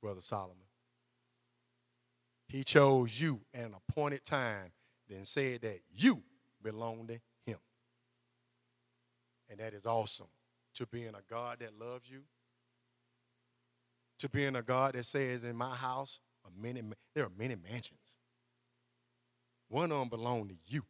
Brother 0.00 0.20
Solomon. 0.20 0.56
He 2.46 2.64
chose 2.64 3.20
you 3.20 3.40
at 3.52 3.66
an 3.66 3.74
appointed 3.74 4.24
time, 4.24 4.72
then 5.08 5.24
said 5.24 5.62
that 5.62 5.80
you 5.92 6.22
belong 6.62 7.06
to 7.08 7.20
him. 7.44 7.58
And 9.50 9.60
that 9.60 9.74
is 9.74 9.84
awesome 9.84 10.28
to 10.74 10.86
being 10.86 11.08
a 11.08 11.22
God 11.28 11.58
that 11.60 11.78
loves 11.78 12.08
you, 12.08 12.22
to 14.20 14.28
being 14.28 14.56
a 14.56 14.62
God 14.62 14.94
that 14.94 15.04
says, 15.04 15.44
In 15.44 15.56
my 15.56 15.74
house, 15.74 16.20
are 16.44 16.52
many, 16.56 16.82
there 17.14 17.24
are 17.24 17.32
many 17.36 17.56
mansions. 17.56 18.18
One 19.68 19.92
of 19.92 19.98
them 19.98 20.08
belong 20.08 20.48
to 20.48 20.54
you. 20.66 20.82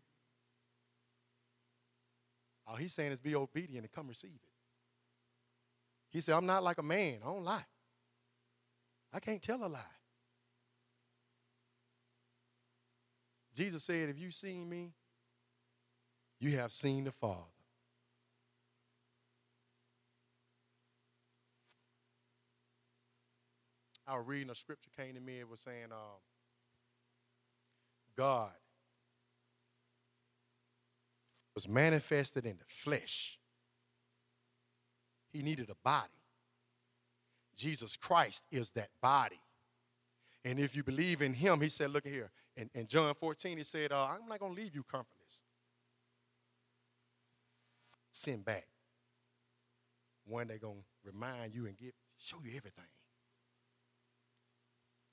All 2.69 2.77
he's 2.77 2.93
saying 2.93 3.13
is 3.13 3.19
be 3.19 3.35
obedient 3.35 3.85
and 3.85 3.93
come 3.93 4.09
receive 4.09 4.31
it. 4.31 4.53
He 6.11 6.21
said, 6.21 6.35
I'm 6.35 6.47
not 6.47 6.63
like 6.63 6.79
a 6.79 6.83
man. 6.83 7.19
I 7.23 7.27
don't 7.27 7.45
lie. 7.45 7.65
I 9.13 9.21
can't 9.21 9.41
tell 9.41 9.65
a 9.65 9.69
lie. 9.69 9.81
Jesus 13.55 13.85
said, 13.85 14.11
If 14.11 14.19
you've 14.19 14.35
seen 14.35 14.69
me, 14.69 14.93
you 16.41 16.57
have 16.59 16.71
seen 16.71 17.05
the 17.05 17.13
Father. 17.13 17.43
I 24.07 24.17
was 24.17 24.27
reading 24.27 24.51
a 24.51 24.55
scripture 24.55 24.91
came 24.97 25.15
to 25.15 25.21
me. 25.21 25.39
It 25.39 25.49
was 25.49 25.61
saying, 25.61 25.91
um, 25.91 26.21
God 28.17 28.53
was 31.59 31.67
manifested 31.67 32.47
in 32.47 32.57
the 32.57 32.65
flesh. 32.69 33.37
He 35.33 35.43
needed 35.43 35.69
a 35.71 35.75
body. 35.83 36.07
Jesus 37.57 37.97
Christ 37.97 38.45
is 38.53 38.71
that 38.77 38.91
body. 39.03 39.41
And 40.45 40.61
if 40.61 40.77
you 40.77 40.85
believe 40.85 41.21
in 41.21 41.35
him, 41.35 41.61
he 41.61 41.69
said, 41.69 41.91
look 41.91 42.07
here. 42.07 42.31
In, 42.57 42.71
in 42.77 42.87
John 42.87 43.13
14, 43.13 43.59
he 43.59 43.65
said, 43.65 43.91
uh, 43.91 44.07
I'm 44.07 44.29
not 44.29 44.39
going 44.39 44.55
to 44.55 44.61
leave 44.61 44.73
you 44.73 44.85
comfortless. 44.85 45.41
Send 48.13 48.45
back. 48.45 48.69
One 50.27 50.47
they're 50.47 50.59
going 50.59 50.77
to 50.79 51.11
remind 51.13 51.57
you 51.57 51.67
and 51.67 51.77
give, 51.77 51.91
show 52.17 52.37
you 52.45 52.51
everything. 52.57 52.85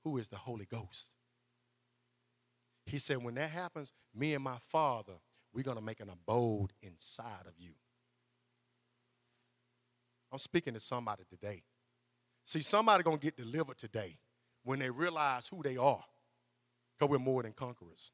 Who 0.04 0.20
is 0.20 0.28
the 0.28 0.38
Holy 0.38 0.66
Ghost? 0.66 1.10
He 2.86 3.00
said, 3.00 3.24
when 3.24 3.34
that 3.34 3.50
happens, 3.50 3.94
me 4.14 4.36
and 4.36 4.44
my 4.44 4.58
Father, 4.70 5.14
we're 5.56 5.63
going 5.63 5.78
to 5.78 5.84
make 5.84 6.02
an 6.02 6.10
abode 6.10 6.74
inside 6.84 7.48
of 7.48 7.54
you. 7.58 7.72
I'm 10.32 10.38
speaking 10.38 10.74
to 10.74 10.82
somebody 10.82 11.24
today. 11.30 11.63
See, 12.44 12.62
somebody 12.62 13.04
going 13.04 13.18
to 13.18 13.24
get 13.24 13.38
delivered 13.38 13.78
today 13.78 14.18
when 14.65 14.80
they 14.80 14.89
realize 14.89 15.48
who 15.48 15.63
they 15.63 15.78
are 15.78 16.04
because 17.00 17.10
we're 17.10 17.24
more 17.24 17.41
than 17.41 17.54
conquerors. 17.54 18.12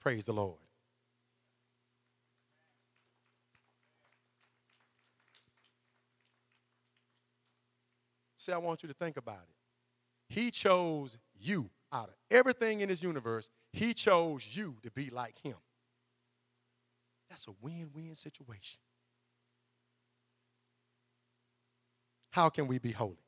Praise 0.00 0.24
the 0.24 0.32
Lord. 0.32 0.58
See, 8.36 8.50
I 8.50 8.58
want 8.58 8.82
you 8.82 8.88
to 8.88 8.94
think 8.94 9.16
about 9.16 9.44
it. 9.48 10.34
He 10.34 10.50
chose 10.50 11.16
you 11.40 11.70
out 11.92 12.08
of 12.08 12.14
everything 12.28 12.80
in 12.80 12.88
this 12.88 13.00
universe. 13.00 13.48
He 13.72 13.94
chose 13.94 14.44
you 14.50 14.76
to 14.82 14.90
be 14.90 15.10
like 15.10 15.38
him. 15.38 15.54
That's 17.32 17.48
a 17.48 17.52
win 17.62 17.88
win 17.94 18.14
situation. 18.14 18.78
How 22.28 22.50
can 22.50 22.66
we 22.66 22.78
be 22.78 22.92
holy? 22.92 23.24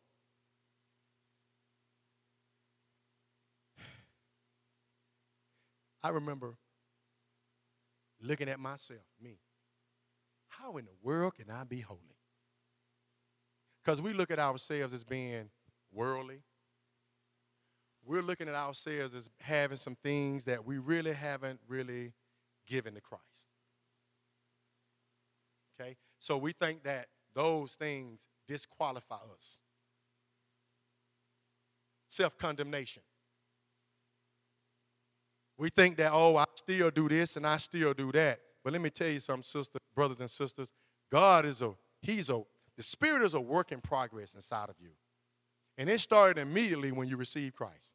I 6.02 6.10
remember 6.10 6.58
looking 8.20 8.50
at 8.50 8.60
myself, 8.60 9.00
me. 9.18 9.38
How 10.48 10.76
in 10.76 10.84
the 10.84 10.92
world 11.02 11.36
can 11.36 11.48
I 11.48 11.64
be 11.64 11.80
holy? 11.80 12.00
Because 13.82 14.02
we 14.02 14.12
look 14.12 14.30
at 14.30 14.38
ourselves 14.38 14.92
as 14.92 15.02
being 15.02 15.48
worldly. 15.90 16.42
We're 18.04 18.20
looking 18.20 18.50
at 18.50 18.54
ourselves 18.54 19.14
as 19.14 19.30
having 19.40 19.78
some 19.78 19.96
things 20.04 20.44
that 20.44 20.62
we 20.62 20.76
really 20.76 21.14
haven't 21.14 21.60
really 21.66 22.12
given 22.66 22.92
to 22.92 23.00
Christ. 23.00 23.46
Okay? 25.80 25.96
So 26.18 26.36
we 26.36 26.52
think 26.52 26.82
that 26.84 27.06
those 27.34 27.72
things 27.72 28.28
disqualify 28.46 29.16
us. 29.16 29.58
Self 32.06 32.38
condemnation. 32.38 33.02
We 35.56 35.68
think 35.68 35.96
that, 35.98 36.10
oh, 36.12 36.36
I 36.36 36.44
still 36.56 36.90
do 36.90 37.08
this 37.08 37.36
and 37.36 37.46
I 37.46 37.58
still 37.58 37.94
do 37.94 38.10
that. 38.12 38.40
But 38.62 38.72
let 38.72 38.82
me 38.82 38.90
tell 38.90 39.08
you 39.08 39.20
something, 39.20 39.42
sisters, 39.42 39.80
brothers 39.94 40.20
and 40.20 40.30
sisters. 40.30 40.72
God 41.12 41.44
is 41.44 41.62
a, 41.62 41.72
He's 42.02 42.28
a, 42.30 42.42
the 42.76 42.82
Spirit 42.82 43.22
is 43.22 43.34
a 43.34 43.40
work 43.40 43.70
in 43.72 43.80
progress 43.80 44.34
inside 44.34 44.68
of 44.68 44.76
you. 44.80 44.90
And 45.78 45.88
it 45.88 46.00
started 46.00 46.40
immediately 46.40 46.92
when 46.92 47.08
you 47.08 47.16
received 47.16 47.54
Christ. 47.54 47.94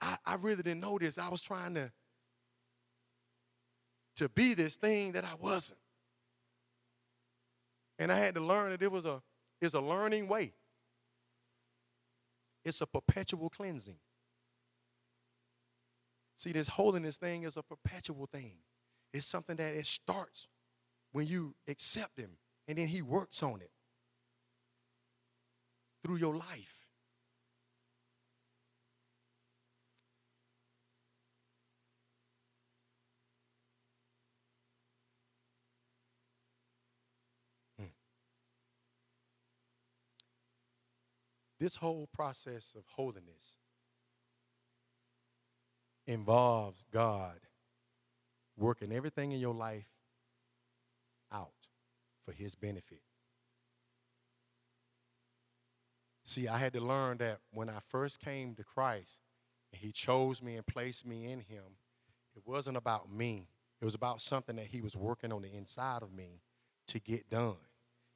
I, 0.00 0.16
I 0.24 0.34
really 0.36 0.62
didn't 0.62 0.80
know 0.80 0.98
this. 0.98 1.18
I 1.18 1.28
was 1.28 1.40
trying 1.40 1.74
to, 1.74 1.90
to 4.16 4.28
be 4.28 4.54
this 4.54 4.76
thing 4.76 5.12
that 5.12 5.24
I 5.24 5.34
wasn't. 5.40 5.78
And 7.98 8.12
I 8.12 8.18
had 8.18 8.34
to 8.34 8.40
learn 8.40 8.70
that 8.70 8.82
it 8.82 8.90
was 8.90 9.04
a, 9.04 9.22
it's 9.60 9.74
a 9.74 9.80
learning 9.80 10.28
way. 10.28 10.52
It's 12.64 12.80
a 12.80 12.86
perpetual 12.86 13.48
cleansing. 13.48 13.96
See, 16.36 16.52
this 16.52 16.68
holiness 16.68 17.16
thing 17.16 17.44
is 17.44 17.56
a 17.56 17.62
perpetual 17.62 18.26
thing. 18.26 18.56
It's 19.14 19.26
something 19.26 19.56
that 19.56 19.74
it 19.74 19.86
starts 19.86 20.48
when 21.12 21.26
you 21.26 21.54
accept 21.68 22.18
Him, 22.18 22.30
and 22.68 22.76
then 22.76 22.88
He 22.88 23.00
works 23.00 23.42
on 23.42 23.60
it 23.60 23.70
through 26.02 26.16
your 26.16 26.36
life. 26.36 26.75
This 41.58 41.76
whole 41.76 42.08
process 42.12 42.74
of 42.76 42.84
holiness 42.86 43.56
involves 46.06 46.84
God 46.92 47.38
working 48.56 48.92
everything 48.92 49.32
in 49.32 49.40
your 49.40 49.54
life 49.54 49.88
out 51.32 51.50
for 52.22 52.32
his 52.32 52.54
benefit. 52.54 53.00
See, 56.24 56.48
I 56.48 56.58
had 56.58 56.72
to 56.72 56.80
learn 56.80 57.18
that 57.18 57.38
when 57.52 57.68
I 57.68 57.78
first 57.88 58.20
came 58.20 58.54
to 58.56 58.64
Christ 58.64 59.20
and 59.72 59.80
he 59.80 59.92
chose 59.92 60.42
me 60.42 60.56
and 60.56 60.66
placed 60.66 61.06
me 61.06 61.30
in 61.30 61.40
him, 61.40 61.62
it 62.34 62.42
wasn't 62.44 62.76
about 62.76 63.12
me. 63.12 63.48
It 63.80 63.84
was 63.84 63.94
about 63.94 64.20
something 64.20 64.56
that 64.56 64.66
he 64.66 64.80
was 64.80 64.96
working 64.96 65.32
on 65.32 65.42
the 65.42 65.54
inside 65.54 66.02
of 66.02 66.12
me 66.12 66.40
to 66.88 66.98
get 66.98 67.30
done. 67.30 67.56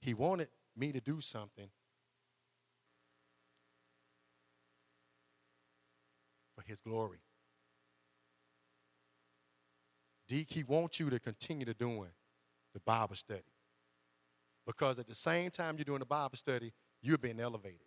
He 0.00 0.14
wanted 0.14 0.48
me 0.76 0.92
to 0.92 1.00
do 1.00 1.20
something 1.20 1.68
for 6.60 6.68
his 6.68 6.80
glory. 6.80 7.18
Deke, 10.28 10.52
he 10.52 10.62
wants 10.62 11.00
you 11.00 11.10
to 11.10 11.18
continue 11.18 11.66
to 11.66 11.74
doing 11.74 12.10
the 12.74 12.80
Bible 12.80 13.16
study. 13.16 13.42
Because 14.66 14.98
at 14.98 15.08
the 15.08 15.14
same 15.14 15.50
time 15.50 15.76
you're 15.76 15.84
doing 15.84 15.98
the 15.98 16.06
Bible 16.06 16.36
study, 16.36 16.72
you're 17.02 17.18
being 17.18 17.40
elevated. 17.40 17.80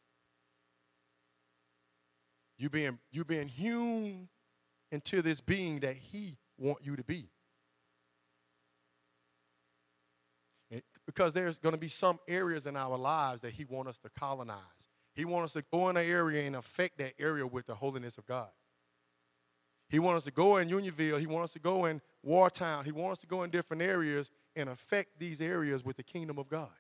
You're 2.58 2.70
being, 2.70 3.00
you're 3.12 3.26
being 3.26 3.48
hewn 3.48 4.28
into 4.92 5.22
this 5.22 5.40
being 5.40 5.80
that 5.80 5.96
he 5.96 6.38
want 6.58 6.80
you 6.84 6.96
to 6.96 7.04
be. 7.04 7.30
because 11.06 11.34
there's 11.34 11.60
going 11.60 11.74
to 11.74 11.80
be 11.80 11.90
some 11.90 12.18
areas 12.28 12.66
in 12.66 12.78
our 12.78 12.98
lives 12.98 13.42
that 13.42 13.52
he 13.52 13.66
wants 13.66 13.90
us 13.90 13.98
to 13.98 14.10
colonize. 14.18 14.58
He 15.16 15.26
wants 15.26 15.56
us 15.56 15.62
to 15.62 15.68
go 15.72 15.90
in 15.90 15.98
an 15.98 16.06
area 16.06 16.44
and 16.48 16.56
affect 16.56 16.98
that 16.98 17.14
area 17.20 17.46
with 17.46 17.68
the 17.68 17.76
holiness 17.76 18.18
of 18.18 18.26
God. 18.26 18.50
He 19.94 20.00
wants 20.00 20.22
us 20.22 20.24
to 20.24 20.32
go 20.32 20.58
in 20.58 20.70
Unionville. 20.70 21.20
He 21.20 21.28
wants 21.28 21.52
us 21.52 21.54
to 21.54 21.60
go 21.60 21.86
in 21.86 22.02
Wartown. 22.26 22.84
He 22.84 22.92
wants 22.92 23.12
us 23.12 23.20
to 23.20 23.28
go 23.28 23.44
in 23.44 23.52
different 23.52 23.84
areas 23.84 24.32
and 24.56 24.68
affect 24.68 25.20
these 25.20 25.40
areas 25.40 25.86
with 25.86 25.98
the 25.98 26.04
kingdom 26.04 26.40
of 26.40 26.50
God. 26.50 26.72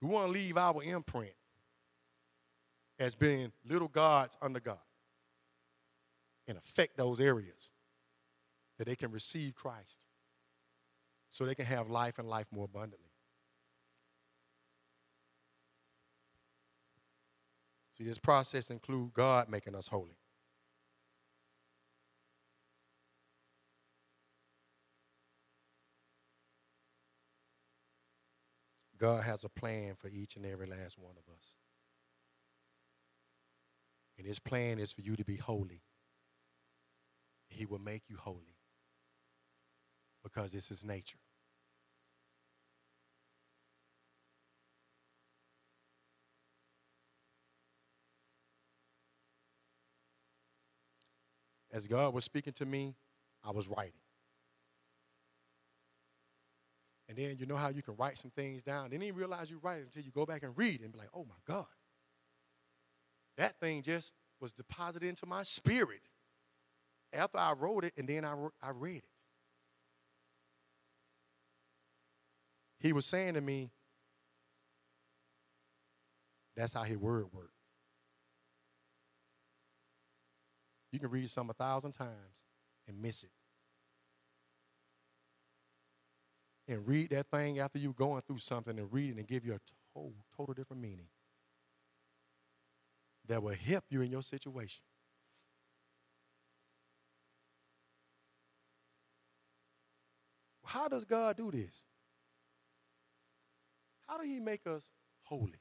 We 0.00 0.08
want 0.08 0.28
to 0.28 0.32
leave 0.32 0.56
our 0.56 0.82
imprint 0.82 1.34
as 2.98 3.14
being 3.14 3.52
little 3.68 3.88
gods 3.88 4.38
under 4.40 4.60
God 4.60 4.78
and 6.48 6.56
affect 6.56 6.96
those 6.96 7.20
areas 7.20 7.70
that 8.78 8.86
they 8.86 8.96
can 8.96 9.12
receive 9.12 9.54
Christ 9.54 10.00
so 11.28 11.44
they 11.44 11.54
can 11.54 11.66
have 11.66 11.90
life 11.90 12.18
and 12.18 12.30
life 12.30 12.46
more 12.50 12.64
abundantly. 12.64 13.10
See, 17.92 18.04
this 18.04 18.18
process 18.18 18.70
includes 18.70 19.10
God 19.12 19.50
making 19.50 19.74
us 19.74 19.86
holy. 19.86 20.16
God 29.00 29.24
has 29.24 29.44
a 29.44 29.48
plan 29.48 29.94
for 29.96 30.08
each 30.08 30.36
and 30.36 30.44
every 30.44 30.66
last 30.66 30.98
one 30.98 31.14
of 31.16 31.34
us. 31.34 31.54
And 34.18 34.26
his 34.26 34.38
plan 34.38 34.78
is 34.78 34.92
for 34.92 35.00
you 35.00 35.16
to 35.16 35.24
be 35.24 35.36
holy. 35.36 35.80
He 37.48 37.64
will 37.64 37.78
make 37.78 38.02
you 38.08 38.16
holy 38.16 38.58
because 40.22 40.54
it's 40.54 40.68
his 40.68 40.84
nature. 40.84 41.18
As 51.72 51.86
God 51.86 52.12
was 52.12 52.24
speaking 52.24 52.52
to 52.54 52.66
me, 52.66 52.94
I 53.42 53.52
was 53.52 53.66
writing. 53.68 53.92
And 57.10 57.18
then 57.18 57.36
you 57.40 57.46
know 57.46 57.56
how 57.56 57.70
you 57.70 57.82
can 57.82 57.96
write 57.96 58.18
some 58.18 58.30
things 58.30 58.62
down. 58.62 58.90
Then 58.90 59.00
you 59.00 59.12
realize 59.12 59.50
you 59.50 59.58
write 59.60 59.80
it 59.80 59.86
until 59.86 60.04
you 60.04 60.12
go 60.12 60.24
back 60.24 60.44
and 60.44 60.56
read 60.56 60.80
and 60.80 60.92
be 60.92 60.98
like, 61.00 61.08
oh 61.12 61.26
my 61.28 61.34
God. 61.44 61.66
That 63.36 63.58
thing 63.58 63.82
just 63.82 64.12
was 64.40 64.52
deposited 64.52 65.08
into 65.08 65.26
my 65.26 65.42
spirit 65.42 66.08
after 67.12 67.36
I 67.36 67.52
wrote 67.54 67.82
it 67.82 67.94
and 67.98 68.08
then 68.08 68.24
I, 68.24 68.36
I 68.62 68.70
read 68.70 68.98
it. 68.98 69.04
He 72.78 72.92
was 72.92 73.06
saying 73.06 73.34
to 73.34 73.40
me, 73.40 73.70
that's 76.56 76.74
how 76.74 76.84
his 76.84 76.96
word 76.96 77.26
works. 77.32 77.50
You 80.92 81.00
can 81.00 81.10
read 81.10 81.28
some 81.28 81.50
a 81.50 81.54
thousand 81.54 81.90
times 81.90 82.44
and 82.86 83.02
miss 83.02 83.24
it. 83.24 83.30
And 86.70 86.86
read 86.86 87.10
that 87.10 87.26
thing 87.32 87.58
after 87.58 87.80
you're 87.80 87.92
going 87.92 88.22
through 88.22 88.38
something 88.38 88.78
and 88.78 88.92
read 88.92 89.10
it 89.10 89.16
and 89.16 89.26
give 89.26 89.44
you 89.44 89.54
a 89.54 89.58
total, 89.92 90.12
total 90.36 90.54
different 90.54 90.80
meaning 90.80 91.08
that 93.26 93.42
will 93.42 93.56
help 93.56 93.82
you 93.90 94.02
in 94.02 94.10
your 94.12 94.22
situation. 94.22 94.80
How 100.64 100.86
does 100.86 101.04
God 101.04 101.36
do 101.36 101.50
this? 101.50 101.82
How 104.06 104.16
do 104.16 104.22
He 104.22 104.38
make 104.38 104.64
us 104.68 104.92
holy? 105.24 105.60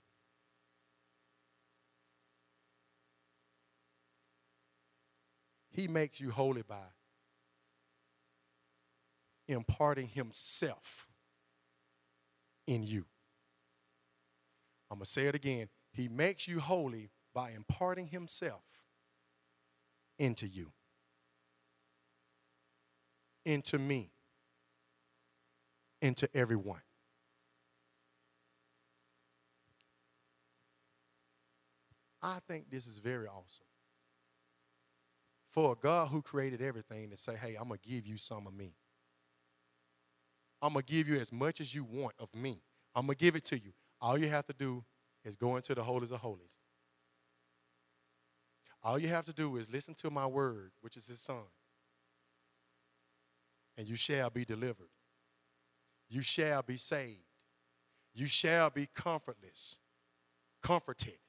He 5.71 5.87
makes 5.87 6.21
you 6.21 6.29
holy 6.29 6.61
by 6.61 6.75
imparting 9.49 10.07
Himself 10.07 11.07
in 12.67 12.83
you. 12.83 13.05
I'm 14.91 14.97
going 14.97 15.05
to 15.05 15.09
say 15.09 15.25
it 15.25 15.35
again. 15.35 15.69
He 15.91 16.07
makes 16.07 16.47
you 16.47 16.59
holy 16.59 17.09
by 17.33 17.51
imparting 17.51 18.07
Himself 18.07 18.63
into 20.17 20.47
you, 20.47 20.71
into 23.45 23.77
me, 23.77 24.11
into 26.01 26.29
everyone. 26.33 26.81
I 32.21 32.39
think 32.47 32.69
this 32.69 32.85
is 32.85 32.99
very 32.99 33.27
awesome. 33.27 33.65
For 35.51 35.71
a 35.71 35.75
God 35.75 36.09
who 36.09 36.21
created 36.21 36.61
everything 36.61 37.09
to 37.09 37.17
say, 37.17 37.35
hey, 37.35 37.55
I'm 37.55 37.69
going 37.69 37.79
to 37.81 37.89
give 37.89 38.05
you 38.05 38.17
some 38.17 38.45
of 38.45 38.53
me. 38.53 38.73
I'm 40.61 40.73
going 40.73 40.85
to 40.85 40.91
give 40.91 41.07
you 41.07 41.19
as 41.19 41.31
much 41.31 41.61
as 41.61 41.73
you 41.73 41.83
want 41.83 42.15
of 42.19 42.29
me. 42.35 42.61
I'm 42.95 43.05
going 43.05 43.17
to 43.17 43.23
give 43.23 43.35
it 43.35 43.45
to 43.45 43.55
you. 43.57 43.71
All 44.01 44.17
you 44.17 44.29
have 44.29 44.45
to 44.47 44.53
do 44.53 44.83
is 45.23 45.35
go 45.35 45.55
into 45.55 45.73
the 45.75 45.83
holies 45.83 46.11
of 46.11 46.19
holies. 46.19 46.57
All 48.83 48.97
you 48.97 49.09
have 49.09 49.25
to 49.25 49.33
do 49.33 49.57
is 49.57 49.69
listen 49.71 49.93
to 49.95 50.09
my 50.09 50.25
word, 50.25 50.71
which 50.81 50.97
is 50.97 51.07
his 51.07 51.21
son. 51.21 51.43
And 53.77 53.87
you 53.87 53.95
shall 53.95 54.29
be 54.29 54.45
delivered. 54.45 54.89
You 56.09 56.21
shall 56.21 56.61
be 56.61 56.77
saved. 56.77 57.23
You 58.13 58.27
shall 58.27 58.69
be 58.69 58.87
comfortless, 58.95 59.77
comforted 60.61 61.19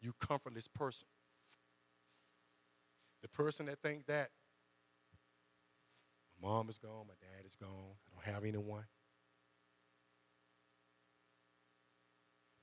you 0.00 0.12
comfortless 0.18 0.68
person. 0.68 1.06
The 3.22 3.28
person 3.28 3.66
that 3.66 3.78
think 3.82 4.06
that 4.06 4.30
my 6.42 6.48
mom 6.48 6.68
is 6.70 6.78
gone, 6.78 7.04
my 7.06 7.14
dad 7.20 7.44
is 7.44 7.54
gone, 7.54 7.96
don't 8.20 8.34
have 8.34 8.44
anyone. 8.44 8.84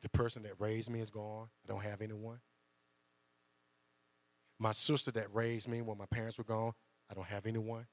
The 0.02 0.10
person 0.10 0.43
that 0.43 0.54
raised 0.60 0.89
me 0.89 1.00
is 1.00 1.10
gone, 1.10 1.48
I 1.65 1.72
don't 1.72 1.84
have 1.84 2.02
anyone. 2.02 2.39
My 4.60 4.72
sister 4.72 5.12
that 5.12 5.34
raised 5.34 5.67
me 5.67 5.82
when 5.82 5.98
my 5.98 6.06
parents 6.10 6.38
were 6.38 6.43
gone, 6.43 6.74
I 7.10 7.13
don't 7.13 7.28
have 7.28 7.46
anyone. 7.46 7.86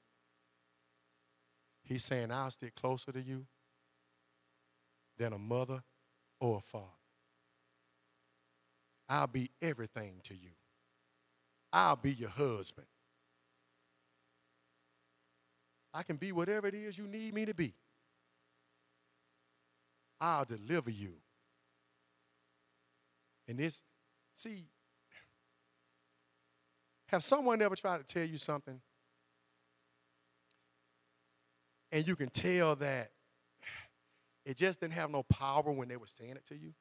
He's 1.83 2.03
saying, 2.03 2.31
I'll 2.31 2.51
stick 2.51 2.75
closer 2.75 3.11
to 3.11 3.21
you 3.21 3.45
than 5.17 5.33
a 5.33 5.37
mother 5.37 5.83
or 6.39 6.57
a 6.57 6.61
father. 6.61 6.85
I'll 9.07 9.27
be 9.27 9.51
everything 9.61 10.21
to 10.23 10.33
you. 10.33 10.49
I'll 11.71 11.95
be 11.95 12.11
your 12.11 12.29
husband. 12.29 12.87
I 15.95 16.03
can 16.03 16.17
be 16.17 16.33
whatever 16.33 16.67
it 16.67 16.73
is 16.73 16.97
you 16.97 17.07
need 17.07 17.33
me 17.33 17.45
to 17.45 17.53
be. 17.53 17.73
I'll 20.19 20.43
deliver 20.43 20.91
you. 20.91 21.13
And 23.47 23.57
this, 23.57 23.81
see, 24.35 24.65
have 27.07 27.23
someone 27.23 27.61
ever 27.61 27.77
tried 27.77 28.05
to 28.05 28.13
tell 28.13 28.27
you 28.27 28.37
something 28.37 28.81
and 31.93 32.05
you 32.05 32.17
can 32.17 32.27
tell 32.27 32.75
that 32.75 33.11
it 34.45 34.57
just 34.57 34.81
didn't 34.81 34.93
have 34.93 35.09
no 35.09 35.23
power 35.23 35.71
when 35.71 35.87
they 35.87 35.95
were 35.95 36.07
saying 36.07 36.31
it 36.31 36.45
to 36.47 36.57
you? 36.57 36.73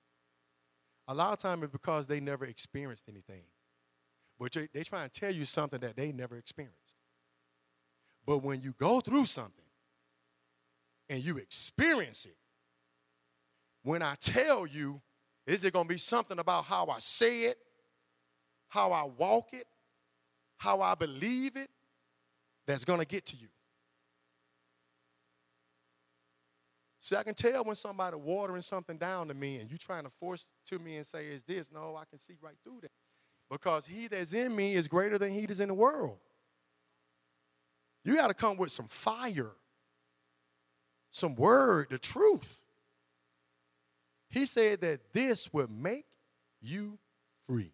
A 1.07 1.15
lot 1.15 1.33
of 1.35 1.39
times 1.39 1.63
it's 1.63 1.71
because 1.71 2.09
they 2.09 2.19
never 2.19 2.47
experienced 2.47 3.05
anything. 3.09 3.43
But 4.41 4.57
they, 4.73 4.83
try 4.83 5.05
and 5.05 5.13
tell 5.13 5.33
you 5.33 5.45
something 5.45 5.79
that 5.81 5.95
they 5.95 6.11
never 6.11 6.37
experienced. 6.37 6.84
But 8.27 8.39
when 8.39 8.61
you 8.63 8.75
go 8.79 9.01
through 9.01 9.27
something 9.27 9.65
and 11.09 11.23
you 11.23 11.37
experience 11.37 12.25
it, 12.25 12.37
when 13.83 14.03
I 14.03 14.15
tell 14.21 14.67
you, 14.67 15.01
is 15.47 15.65
it 15.65 15.73
going 15.73 15.87
to 15.87 15.95
be 15.95 15.99
something 15.99 16.39
about 16.39 16.65
how 16.65 16.87
I 16.87 16.99
say 16.99 17.43
it, 17.43 17.59
how 18.69 18.93
I 18.93 19.05
walk 19.05 19.51
it, 19.53 19.67
how 20.57 20.81
I 20.81 20.95
believe 20.95 21.57
it, 21.57 21.69
that's 22.67 22.85
going 22.85 23.01
to 23.01 23.07
get 23.07 23.27
to 23.27 23.37
you? 23.37 23.49
See, 26.99 27.17
I 27.17 27.23
can 27.23 27.35
tell 27.35 27.65
when 27.65 27.77
somebody 27.77 28.17
watering 28.17 28.63
something 28.63 28.97
down 28.97 29.29
to 29.29 29.35
me 29.35 29.59
and 29.59 29.71
you 29.71 29.77
trying 29.77 30.05
to 30.05 30.11
force 30.19 30.47
to 30.65 30.79
me 30.79 30.97
and 30.97 31.07
say, 31.07 31.27
is 31.27 31.43
this? 31.43 31.71
No, 31.71 31.97
I 31.97 32.05
can 32.09 32.19
see 32.19 32.33
right 32.41 32.57
through 32.65 32.79
that. 32.81 32.91
Because 33.51 33.85
he 33.85 34.09
that's 34.09 34.33
in 34.33 34.57
me 34.57 34.75
is 34.75 34.89
greater 34.89 35.19
than 35.19 35.31
he 35.31 35.45
that's 35.45 35.61
in 35.61 35.69
the 35.69 35.75
world. 35.75 36.17
You 38.05 38.17
got 38.17 38.29
to 38.29 38.35
come 38.35 38.57
with 38.59 38.71
some 38.71 38.89
fire, 38.89 39.53
some 41.11 41.35
word, 41.35 41.87
the 41.91 41.99
truth. 41.99 42.61
He 44.29 44.47
said 44.47 44.81
that 44.83 45.13
this 45.13 45.53
will 45.53 45.69
make 45.69 46.07
you 46.61 46.99
free. 47.49 47.73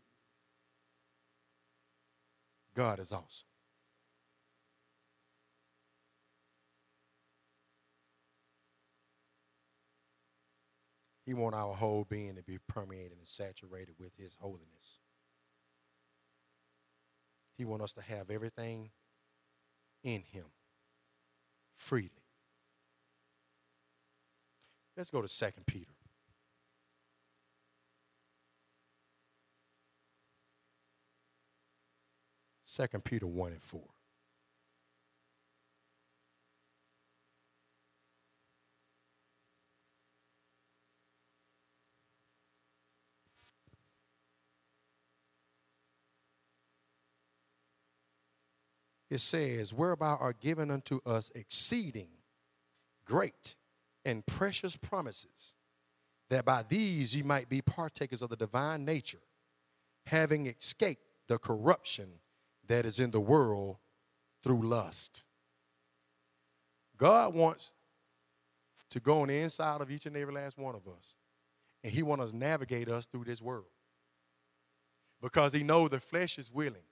God 2.75 3.01
is 3.01 3.13
awesome. 3.13 3.47
He 11.27 11.35
wants 11.35 11.57
our 11.57 11.75
whole 11.75 12.05
being 12.09 12.37
to 12.37 12.43
be 12.43 12.59
permeated 12.67 13.13
and 13.19 13.27
saturated 13.27 13.95
with 13.99 14.13
his 14.17 14.35
holiness. 14.39 15.01
He 17.57 17.65
wants 17.65 17.85
us 17.85 17.93
to 17.93 18.03
have 18.03 18.31
everything 18.31 18.91
in 20.03 20.23
him 20.33 20.47
freely. 21.77 22.11
Let's 24.97 25.11
go 25.11 25.23
to 25.23 25.29
2 25.29 25.47
Peter. 25.67 25.93
Second 32.63 33.05
Peter 33.05 33.27
1 33.27 33.53
and 33.53 33.63
4. 33.63 33.81
It 49.11 49.21
says, 49.21 49.75
whereby 49.75 50.13
are 50.13 50.33
given 50.33 50.71
unto 50.71 51.01
us 51.05 51.31
exceeding 51.35 52.09
great 53.05 53.57
and 54.05 54.25
precious 54.25 54.77
promises, 54.77 55.55
that 56.31 56.45
by 56.45 56.65
these 56.69 57.15
ye 57.15 57.23
might 57.23 57.49
be 57.49 57.61
partakers 57.61 58.23
of 58.23 58.31
the 58.31 58.37
divine 58.37 58.85
nature, 58.85 59.23
having 60.07 60.47
escaped 60.47 61.03
the 61.27 61.39
corruption 61.39 62.09
that 62.69 62.87
is 62.87 63.01
in 63.01 63.11
the 63.11 63.21
world 63.21 63.79
through 64.45 64.63
lust. 64.63 65.25
God 66.97 67.35
wants 67.35 67.73
to 68.91 69.01
go 69.01 69.23
on 69.23 69.29
the 69.29 69.39
inside 69.39 69.81
of 69.81 69.91
each 69.91 70.07
and 70.07 70.17
every 70.17 70.35
last 70.35 70.57
one 70.57 70.77
of 70.77 70.87
us, 70.87 71.15
and 71.83 71.93
He 71.93 72.05
wants 72.05 72.31
to 72.31 72.37
navigate 72.37 72.89
us 72.89 73.07
through 73.07 73.25
this 73.25 73.43
world 73.43 73.67
because 75.21 75.53
He 75.53 75.65
knows 75.65 75.91
the 75.91 75.99
flesh 75.99 76.39
is 76.39 76.51
willing 76.53 76.83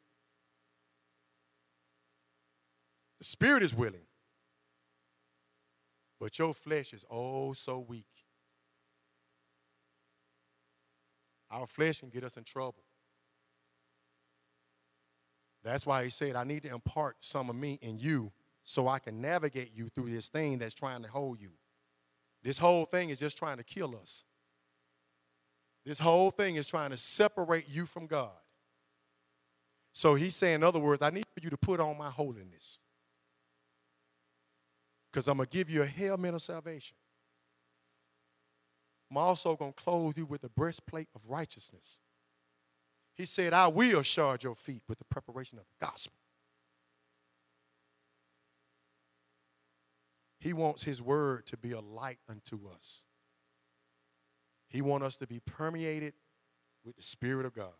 The 3.19 3.25
spirit 3.25 3.63
is 3.63 3.75
willing, 3.75 4.07
but 6.21 6.39
your 6.39 6.55
flesh 6.55 6.93
is 6.93 7.05
oh 7.11 7.53
so 7.53 7.81
weak. 7.81 8.07
Our 11.51 11.67
flesh 11.67 12.01
can 12.01 12.11
get 12.11 12.25
us 12.25 12.37
in 12.37 12.45
trouble. 12.45 12.85
That's 15.65 15.85
why 15.85 16.05
he 16.05 16.11
said, 16.11 16.37
I 16.37 16.45
need 16.45 16.63
to 16.63 16.73
impart 16.73 17.17
some 17.21 17.51
of 17.51 17.57
me 17.57 17.79
in 17.83 17.99
you 17.99 18.33
so 18.63 18.87
I 18.87 18.99
can 18.99 19.21
navigate 19.21 19.73
you 19.75 19.89
through 19.89 20.11
this 20.11 20.29
thing 20.29 20.59
that's 20.59 20.75
trying 20.75 21.03
to 21.03 21.09
hold 21.09 21.41
you. 21.41 21.51
This 22.43 22.59
whole 22.59 22.85
thing 22.85 23.11
is 23.11 23.19
just 23.19 23.37
trying 23.37 23.57
to 23.57 23.65
kill 23.65 23.97
us. 23.97 24.25
This 25.85 25.99
whole 25.99 26.31
thing 26.31 26.57
is 26.57 26.67
trying 26.67 26.91
to 26.91 26.97
separate 26.97 27.69
you 27.69 27.87
from 27.87 28.07
God. 28.07 28.31
So 29.93 30.15
he's 30.15 30.37
saying, 30.37 30.57
in 30.57 30.65
other 30.65 30.79
words, 30.79 31.03
I 31.03 31.11
need 31.11 31.25
for 31.35 31.43
you 31.43 31.51
to 31.51 31.57
put 31.57 31.81
on 31.81 31.99
my 31.99 32.11
holiness 32.11 32.79
because 35.19 35.27
I'm 35.27 35.39
going 35.39 35.49
to 35.49 35.57
give 35.57 35.69
you 35.69 35.83
a 35.83 35.87
helmet 35.87 36.33
of 36.33 36.43
salvation. 36.43 36.97
I'm 39.11 39.17
also 39.17 39.57
going 39.57 39.73
to 39.73 39.83
clothe 39.83 40.17
you 40.17 40.27
with 40.27 40.43
the 40.43 40.49
breastplate 40.49 41.09
of 41.13 41.23
righteousness. 41.27 41.99
He 43.17 43.25
said, 43.25 43.53
I 43.53 43.67
will 43.67 44.05
shod 44.05 44.45
your 44.45 44.55
feet 44.55 44.85
with 44.89 44.99
the 44.99 45.05
preparation 45.07 45.59
of 45.59 45.65
the 45.65 45.85
gospel. 45.85 46.15
He 50.39 50.53
wants 50.53 50.85
his 50.85 51.03
word 51.03 51.47
to 51.47 51.57
be 51.57 51.73
a 51.73 51.81
light 51.81 52.19
unto 52.29 52.69
us. 52.69 53.03
He 54.69 54.83
wants 54.83 55.05
us 55.05 55.17
to 55.17 55.27
be 55.27 55.41
permeated 55.41 56.13
with 56.85 56.95
the 56.95 57.03
Spirit 57.03 57.45
of 57.45 57.55
God. 57.55 57.75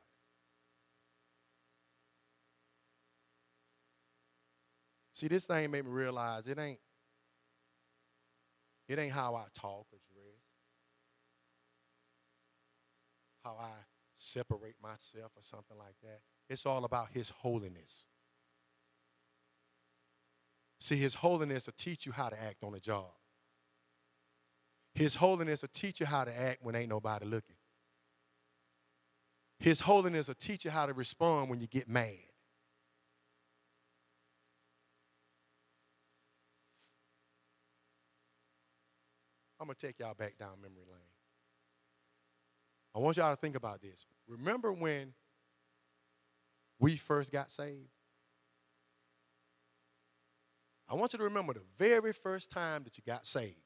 See, 5.13 5.29
this 5.29 5.47
thing 5.47 5.71
made 5.71 5.85
me 5.85 5.93
realize 5.93 6.49
it 6.49 6.59
ain't 6.59 6.81
it 8.89 8.99
ain't 8.99 9.13
how 9.13 9.35
I 9.35 9.45
talk 9.55 9.87
or 9.93 9.99
dress, 10.13 10.43
how 13.45 13.57
I 13.61 13.71
separate 14.15 14.77
myself 14.83 15.33
or 15.37 15.43
something 15.43 15.77
like 15.79 15.95
that. 16.03 16.21
It's 16.49 16.67
all 16.67 16.85
about 16.85 17.09
His 17.13 17.31
holiness. 17.31 18.07
See, 20.81 20.97
His 20.97 21.15
holiness 21.15 21.67
will 21.67 21.75
teach 21.77 22.07
you 22.07 22.13
how 22.13 22.29
to 22.29 22.43
act 22.43 22.65
on 22.65 22.75
a 22.75 22.81
job. 22.81 23.11
His 24.95 25.15
holiness 25.15 25.63
will 25.63 25.69
teach 25.73 26.01
you 26.01 26.07
how 26.07 26.25
to 26.25 26.37
act 26.37 26.59
when 26.63 26.75
ain't 26.75 26.89
nobody 26.89 27.27
looking. 27.27 27.57
His 29.61 29.81
holiness 29.81 30.29
will 30.29 30.35
teach 30.35 30.65
you 30.65 30.71
how 30.71 30.87
to 30.87 30.93
respond 30.93 31.51
when 31.51 31.61
you 31.61 31.67
get 31.67 31.89
mad. 31.89 32.28
I'm 39.61 39.67
going 39.67 39.77
to 39.79 39.87
take 39.87 39.99
y'all 39.99 40.15
back 40.15 40.39
down 40.39 40.61
memory 40.63 40.85
lane. 40.89 41.01
I 42.95 43.01
want 43.01 43.17
y'all 43.17 43.35
to 43.35 43.41
think 43.41 43.57
about 43.57 43.81
this. 43.81 44.07
Remember 44.27 44.73
when 44.73 45.13
we 46.79 46.97
first 46.97 47.33
got 47.33 47.51
saved? 47.51 47.89
I 50.89 50.95
want 50.95 51.13
you 51.13 51.19
to 51.19 51.25
remember 51.25 51.53
the 51.53 51.63
very 51.79 52.13
first 52.13 52.51
time 52.51 52.83
that 52.85 52.97
you 52.97 53.03
got 53.07 53.27
saved. 53.27 53.57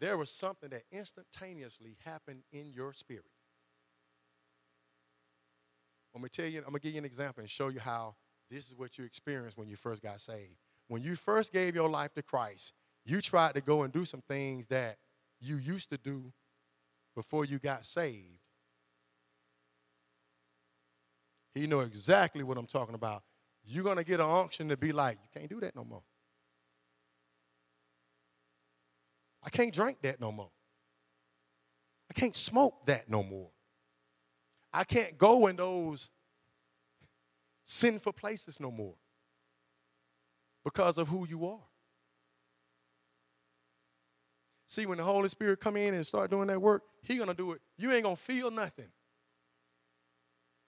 There 0.00 0.16
was 0.16 0.30
something 0.30 0.70
that 0.70 0.84
instantaneously 0.92 1.96
happened 2.04 2.42
in 2.52 2.70
your 2.72 2.92
spirit. 2.92 3.24
I'm 6.14 6.22
gonna 6.22 6.28
tell 6.28 6.46
you, 6.46 6.58
I'm 6.58 6.66
gonna 6.66 6.78
give 6.78 6.92
you 6.92 6.98
an 6.98 7.04
example 7.04 7.40
and 7.40 7.50
show 7.50 7.68
you 7.68 7.80
how 7.80 8.14
this 8.50 8.66
is 8.66 8.74
what 8.74 8.96
you 8.96 9.04
experienced 9.04 9.58
when 9.58 9.68
you 9.68 9.76
first 9.76 10.02
got 10.02 10.20
saved. 10.20 10.54
When 10.86 11.02
you 11.02 11.16
first 11.16 11.52
gave 11.52 11.74
your 11.74 11.88
life 11.88 12.14
to 12.14 12.22
Christ, 12.22 12.72
you 13.04 13.20
tried 13.20 13.54
to 13.54 13.60
go 13.60 13.82
and 13.82 13.92
do 13.92 14.04
some 14.04 14.22
things 14.28 14.66
that 14.66 14.96
you 15.40 15.56
used 15.56 15.90
to 15.90 15.98
do 15.98 16.32
before 17.14 17.44
you 17.44 17.58
got 17.58 17.84
saved. 17.84 18.38
He 21.54 21.66
know 21.66 21.80
exactly 21.80 22.44
what 22.44 22.58
I'm 22.58 22.66
talking 22.66 22.94
about. 22.94 23.22
You're 23.64 23.84
going 23.84 23.96
to 23.96 24.04
get 24.04 24.20
an 24.20 24.30
unction 24.30 24.68
to 24.68 24.76
be 24.76 24.92
like, 24.92 25.18
you 25.22 25.28
can't 25.40 25.50
do 25.50 25.60
that 25.60 25.74
no 25.74 25.84
more. 25.84 26.02
I 29.42 29.50
can't 29.50 29.72
drink 29.72 29.98
that 30.02 30.20
no 30.20 30.30
more. 30.30 30.50
I 32.10 32.14
can't 32.14 32.36
smoke 32.36 32.86
that 32.86 33.08
no 33.08 33.22
more. 33.22 33.50
I 34.72 34.84
can't 34.84 35.16
go 35.16 35.46
in 35.46 35.56
those 35.56 36.10
sinful 37.64 38.12
places 38.12 38.60
no 38.60 38.70
more 38.70 38.94
because 40.64 40.98
of 40.98 41.08
who 41.08 41.26
you 41.26 41.46
are. 41.46 41.67
See, 44.68 44.86
when 44.86 44.98
the 44.98 45.04
Holy 45.04 45.28
Spirit 45.28 45.60
come 45.60 45.76
in 45.76 45.94
and 45.94 46.06
start 46.06 46.30
doing 46.30 46.46
that 46.48 46.60
work, 46.60 46.82
he 47.02 47.16
going 47.16 47.28
to 47.28 47.34
do 47.34 47.52
it. 47.52 47.60
You 47.78 47.90
ain't 47.90 48.04
going 48.04 48.16
to 48.16 48.22
feel 48.22 48.50
nothing. 48.50 48.84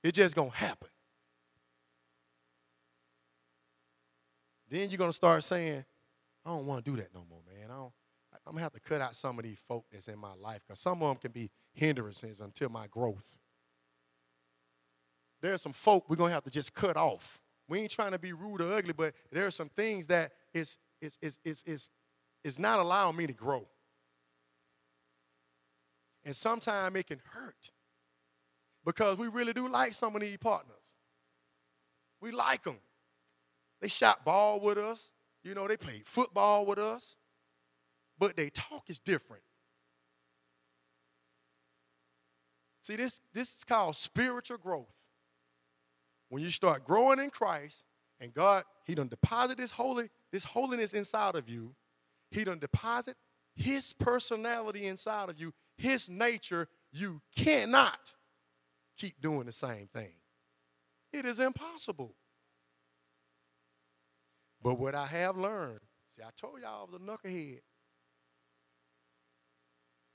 It 0.03 0.13
just 0.13 0.35
going 0.35 0.51
to 0.51 0.57
happen. 0.57 0.89
Then 4.71 4.89
you're 4.89 4.99
going 4.99 5.11
to 5.11 5.17
start 5.17 5.45
saying, 5.45 5.85
I 6.47 6.51
don't 6.51 6.67
want 6.67 6.83
to 6.83 6.91
do 6.91 6.97
that 6.97 7.15
no 7.15 7.27
more, 7.29 7.41
man. 7.47 7.71
I 7.71 7.75
don't, 7.75 7.93
I'm 8.47 8.53
gonna 8.53 8.63
have 8.63 8.73
to 8.73 8.81
cut 8.81 9.01
out 9.01 9.15
some 9.15 9.39
of 9.39 9.45
these 9.45 9.59
folk 9.69 9.85
that's 9.93 10.09
in 10.09 10.19
my 10.19 10.33
life 10.35 10.61
because 10.67 10.81
some 10.81 11.03
of 11.03 11.09
them 11.09 11.19
can 11.19 11.31
be 11.31 11.51
hindrances 11.73 12.41
until 12.41 12.69
my 12.69 12.87
growth. 12.87 13.37
There's 15.41 15.63
some 15.63 15.73
folk 15.73 16.09
we're 16.09 16.17
gonna 16.17 16.33
have 16.33 16.45
to 16.45 16.51
just 16.51 16.75
cut 16.75 16.97
off. 16.97 17.41
We 17.69 17.81
ain't 17.81 17.91
trying 17.91 18.13
to 18.13 18.19
be 18.19 18.33
rude 18.33 18.61
or 18.61 18.73
ugly, 18.73 18.93
but 18.93 19.15
there 19.31 19.47
are 19.47 19.51
some 19.51 19.69
things 19.69 20.07
that 20.07 20.33
is 20.55 20.79
is 21.01 21.19
is 21.21 21.39
is 21.45 21.63
is, 21.67 21.91
is 22.45 22.59
not 22.59 22.81
allowing 22.81 23.17
me 23.17 23.27
to 23.27 23.35
grow. 23.35 23.69
And 26.25 26.37
sometimes 26.37 26.95
it 26.97 27.07
can 27.07 27.21
hurt 27.25 27.71
because 28.85 29.17
we 29.19 29.29
really 29.29 29.53
do 29.53 29.69
like 29.69 29.95
some 29.95 30.15
of 30.15 30.21
these 30.21 30.37
partners. 30.37 30.77
We 32.21 32.31
like 32.31 32.65
them. 32.65 32.79
They 33.81 33.89
shot 33.89 34.25
ball 34.25 34.61
with 34.61 34.79
us. 34.79 35.13
You 35.43 35.55
know, 35.55 35.67
they 35.67 35.77
played 35.77 36.07
football 36.07 36.67
with 36.67 36.79
us. 36.79 37.17
But 38.19 38.37
they 38.37 38.51
talk 38.51 38.85
is 38.89 38.99
different. 38.99 39.43
See, 42.83 42.97
this, 42.97 43.21
this 43.33 43.57
is 43.57 43.65
called 43.65 43.97
spiritual 43.97 44.59
growth. 44.59 44.87
When 46.29 46.43
you 46.43 46.51
start 46.51 46.85
growing 46.85 47.19
in 47.19 47.31
Christ, 47.31 47.85
and 48.21 48.33
God, 48.35 48.65
He 48.85 48.95
done 48.95 49.09
deposit 49.09 49.59
this 49.59 49.71
holy, 49.71 50.11
this 50.31 50.45
holiness 50.45 50.93
inside 50.93 51.35
of 51.35 51.49
you. 51.49 51.75
He 52.31 52.45
done 52.45 52.59
deposit 52.59 53.17
His 53.55 53.93
personality 53.93 54.87
inside 54.87 55.31
of 55.31 55.41
you, 55.41 55.53
His 55.81 56.09
nature. 56.09 56.69
You 56.93 57.23
cannot 57.37 58.15
keep 58.99 59.21
doing 59.21 59.47
the 59.47 59.53
same 59.53 59.89
thing. 59.95 60.13
It 61.13 61.25
is 61.25 61.41
impossible. 61.41 62.15
But 64.63 64.79
what 64.79 64.95
I 64.95 65.07
have 65.07 65.37
learned, 65.37 65.81
see, 66.15 66.23
I 66.23 66.31
told 66.37 66.61
y'all 66.61 66.87
I 66.87 66.93
was 66.93 67.01
a 67.01 67.05
knucklehead. 67.05 67.61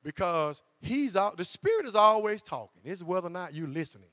Because 0.04 0.62
he's 0.82 1.16
out, 1.16 1.38
the 1.38 1.46
spirit 1.46 1.88
is 1.88 1.96
always 1.96 2.44
talking. 2.44 2.82
It's 2.84 3.02
whether 3.02 3.28
or 3.28 3.32
not 3.32 3.56
you're 3.56 3.68
listening. 3.68 4.10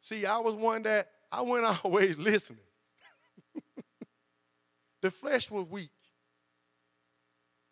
See, 0.00 0.26
I 0.26 0.38
was 0.38 0.54
one 0.54 0.82
that 0.82 1.08
I 1.32 1.40
went 1.40 1.64
always 1.84 2.18
listening. 2.18 2.60
the 5.02 5.10
flesh 5.10 5.50
was 5.50 5.64
weak. 5.64 5.90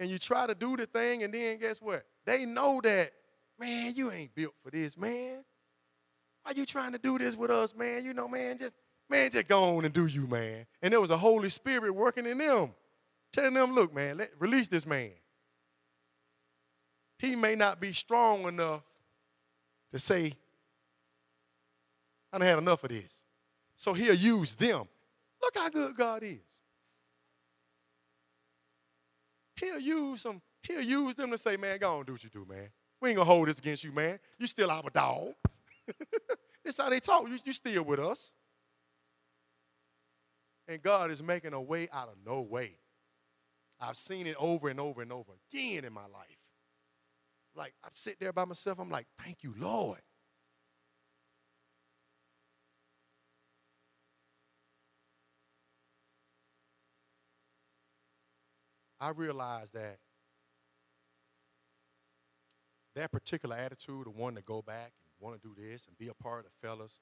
And 0.01 0.11
you 0.11 0.19
try 0.19 0.47
to 0.47 0.55
do 0.55 0.77
the 0.77 0.87
thing, 0.87 1.23
and 1.23 1.33
then 1.33 1.59
guess 1.59 1.81
what? 1.81 2.05
They 2.25 2.45
know 2.45 2.81
that, 2.83 3.13
man, 3.59 3.95
you 3.95 4.11
ain't 4.11 4.35
built 4.35 4.55
for 4.63 4.71
this, 4.71 4.97
man. 4.97 5.45
Why 6.43 6.53
you 6.53 6.67
trying 6.67 6.93
to 6.93 6.99
do 6.99 7.19
this 7.19 7.37
with 7.37 7.51
us, 7.51 7.75
man? 7.75 8.05
You 8.05 8.13
know, 8.13 8.29
man, 8.29 8.59
just 8.59 8.73
man, 9.09 9.31
just 9.31 9.49
go 9.49 9.77
on 9.77 9.85
and 9.85 9.95
do 9.95 10.07
you, 10.07 10.27
man. 10.27 10.67
And 10.83 10.93
there 10.93 11.01
was 11.01 11.11
a 11.11 11.17
Holy 11.17 11.49
Spirit 11.49 11.93
working 11.93 12.27
in 12.27 12.39
them, 12.39 12.75
telling 13.33 13.55
them, 13.55 13.75
look, 13.75 13.95
man, 13.95 14.19
let, 14.19 14.31
release 14.39 14.69
this 14.69 14.87
man. 14.87 15.13
He 17.19 17.37
may 17.37 17.55
not 17.55 17.81
be 17.81 17.93
strong 17.93 18.47
enough 18.47 18.83
to 19.93 19.99
say, 19.99 20.35
I 22.33 22.39
done 22.39 22.47
had 22.47 22.59
enough 22.59 22.83
of 22.83 22.91
this. 22.91 23.23
So 23.77 23.93
he'll 23.93 24.15
use 24.15 24.55
them. 24.55 24.89
Look 25.41 25.57
how 25.57 25.69
good 25.71 25.97
God 25.97 26.23
is. 26.23 26.39
He'll 29.57 29.79
use 29.79 30.23
them, 30.23 30.41
he'll 30.63 30.81
use 30.81 31.15
them 31.15 31.31
to 31.31 31.39
say, 31.39 31.57
man, 31.57 31.79
go 31.79 31.99
on 31.99 32.05
do 32.05 32.13
what 32.13 32.25
you 32.25 32.31
do, 32.31 32.47
man. 32.49 32.69
We 33.01 33.11
ain't 33.11 33.17
gonna 33.17 33.27
hold 33.27 33.49
this 33.49 33.59
against 33.59 33.85
you, 33.85 33.93
man. 33.93 34.19
You 34.39 34.47
still 34.47 34.71
our 34.71 34.91
dog. 34.93 35.35
That's 36.65 36.79
how 36.79 36.89
they 36.89 37.01
talk. 37.01 37.29
You, 37.29 37.39
you 37.45 37.53
still 37.53 37.85
with 37.85 38.01
us. 38.01 38.31
And 40.67 40.83
God 40.83 41.11
is 41.11 41.23
making 41.23 41.53
a 41.53 41.61
way 41.61 41.89
out 41.93 42.09
of 42.09 42.15
no 42.25 42.41
way. 42.41 42.79
I've 43.81 43.97
seen 43.97 44.27
it 44.27 44.37
over 44.39 44.69
and 44.69 44.81
over 44.81 45.03
and 45.03 45.13
over 45.13 45.33
again 45.53 45.85
in 45.85 45.93
my 45.93 46.07
life. 46.07 46.39
Like, 47.55 47.75
I 47.85 47.89
sit 47.93 48.19
there 48.19 48.33
by 48.33 48.45
myself, 48.45 48.79
I'm 48.81 48.91
like, 48.91 49.07
thank 49.23 49.43
you, 49.43 49.55
Lord. 49.59 50.01
I 59.05 59.11
realized 59.11 59.75
that 59.75 59.99
that 62.95 63.13
particular 63.13 63.55
attitude 63.55 64.07
of 64.07 64.17
wanting 64.17 64.39
to 64.39 64.43
go 64.43 64.63
back 64.63 64.93
and 65.05 65.13
want 65.21 65.43
to 65.43 65.47
do 65.47 65.55
this 65.55 65.87
and 65.87 65.99
be 65.99 66.09
a 66.09 66.15
part 66.15 66.47
of 66.47 66.53
fellas, 66.63 67.01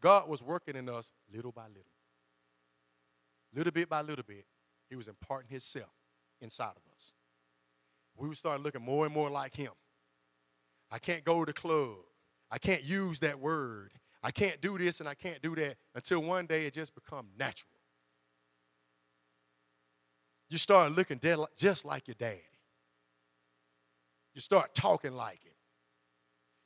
God 0.00 0.28
was 0.28 0.42
working 0.42 0.74
in 0.74 0.88
us 0.88 1.12
little 1.32 1.52
by 1.52 1.68
little. 1.68 1.84
Little 3.54 3.70
bit 3.70 3.88
by 3.88 4.02
little 4.02 4.24
bit, 4.26 4.46
He 4.90 4.96
was 4.96 5.06
imparting 5.06 5.48
Himself 5.48 5.92
inside 6.40 6.72
of 6.74 6.82
us. 6.92 7.14
We 8.16 8.26
would 8.26 8.36
start 8.36 8.60
looking 8.62 8.82
more 8.82 9.04
and 9.04 9.14
more 9.14 9.30
like 9.30 9.54
Him. 9.54 9.70
I 10.90 10.98
can't 10.98 11.22
go 11.22 11.44
to 11.44 11.52
the 11.52 11.52
club. 11.52 11.98
I 12.50 12.58
can't 12.58 12.82
use 12.82 13.20
that 13.20 13.38
word. 13.38 13.92
I 14.24 14.32
can't 14.32 14.60
do 14.60 14.76
this 14.76 14.98
and 14.98 15.08
I 15.08 15.14
can't 15.14 15.40
do 15.40 15.54
that 15.54 15.76
until 15.94 16.20
one 16.20 16.46
day 16.46 16.66
it 16.66 16.74
just 16.74 16.96
becomes 16.96 17.30
natural. 17.38 17.71
You 20.52 20.58
start 20.58 20.92
looking 20.92 21.18
just 21.56 21.86
like 21.86 22.06
your 22.06 22.14
daddy. 22.18 22.42
You 24.34 24.42
start 24.42 24.74
talking 24.74 25.14
like 25.14 25.42
him. 25.42 25.54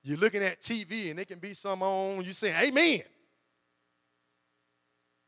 You're 0.03 0.18
looking 0.18 0.42
at 0.42 0.61
TV 0.61 1.12
and 1.12 1.20
it 1.20 1.29
can 1.29 1.38
be 1.38 1.55
some 1.55 1.85
on, 1.85 2.25
you 2.25 2.33
saying, 2.33 2.57
Amen. 2.61 3.03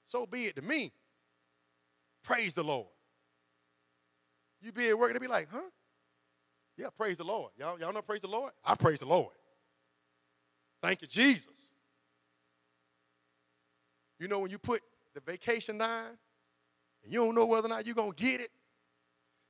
So 0.04 0.26
be 0.26 0.46
it 0.46 0.56
to 0.56 0.62
me. 0.62 0.90
Praise 2.24 2.52
the 2.52 2.64
Lord. 2.64 2.88
You 4.60 4.72
be 4.72 4.88
at 4.88 4.98
work 4.98 5.12
and 5.12 5.20
be 5.20 5.28
like, 5.28 5.46
huh? 5.52 5.60
Yeah, 6.76 6.88
praise 6.96 7.16
the 7.16 7.22
Lord. 7.22 7.52
Y'all, 7.56 7.78
y'all 7.78 7.92
know 7.92 8.02
praise 8.02 8.22
the 8.22 8.26
Lord? 8.26 8.50
I 8.64 8.74
praise 8.74 8.98
the 8.98 9.06
Lord. 9.06 9.34
Thank 10.82 11.02
you, 11.02 11.06
Jesus. 11.06 11.44
You 14.18 14.26
know, 14.26 14.40
when 14.40 14.50
you 14.50 14.58
put 14.58 14.80
the 15.14 15.20
vacation 15.20 15.78
down 15.78 16.18
and 17.02 17.12
you 17.12 17.24
don't 17.24 17.34
know 17.34 17.46
whether 17.46 17.66
or 17.66 17.70
not 17.70 17.86
you're 17.86 17.94
going 17.94 18.12
to 18.12 18.22
get 18.22 18.40
it, 18.40 18.50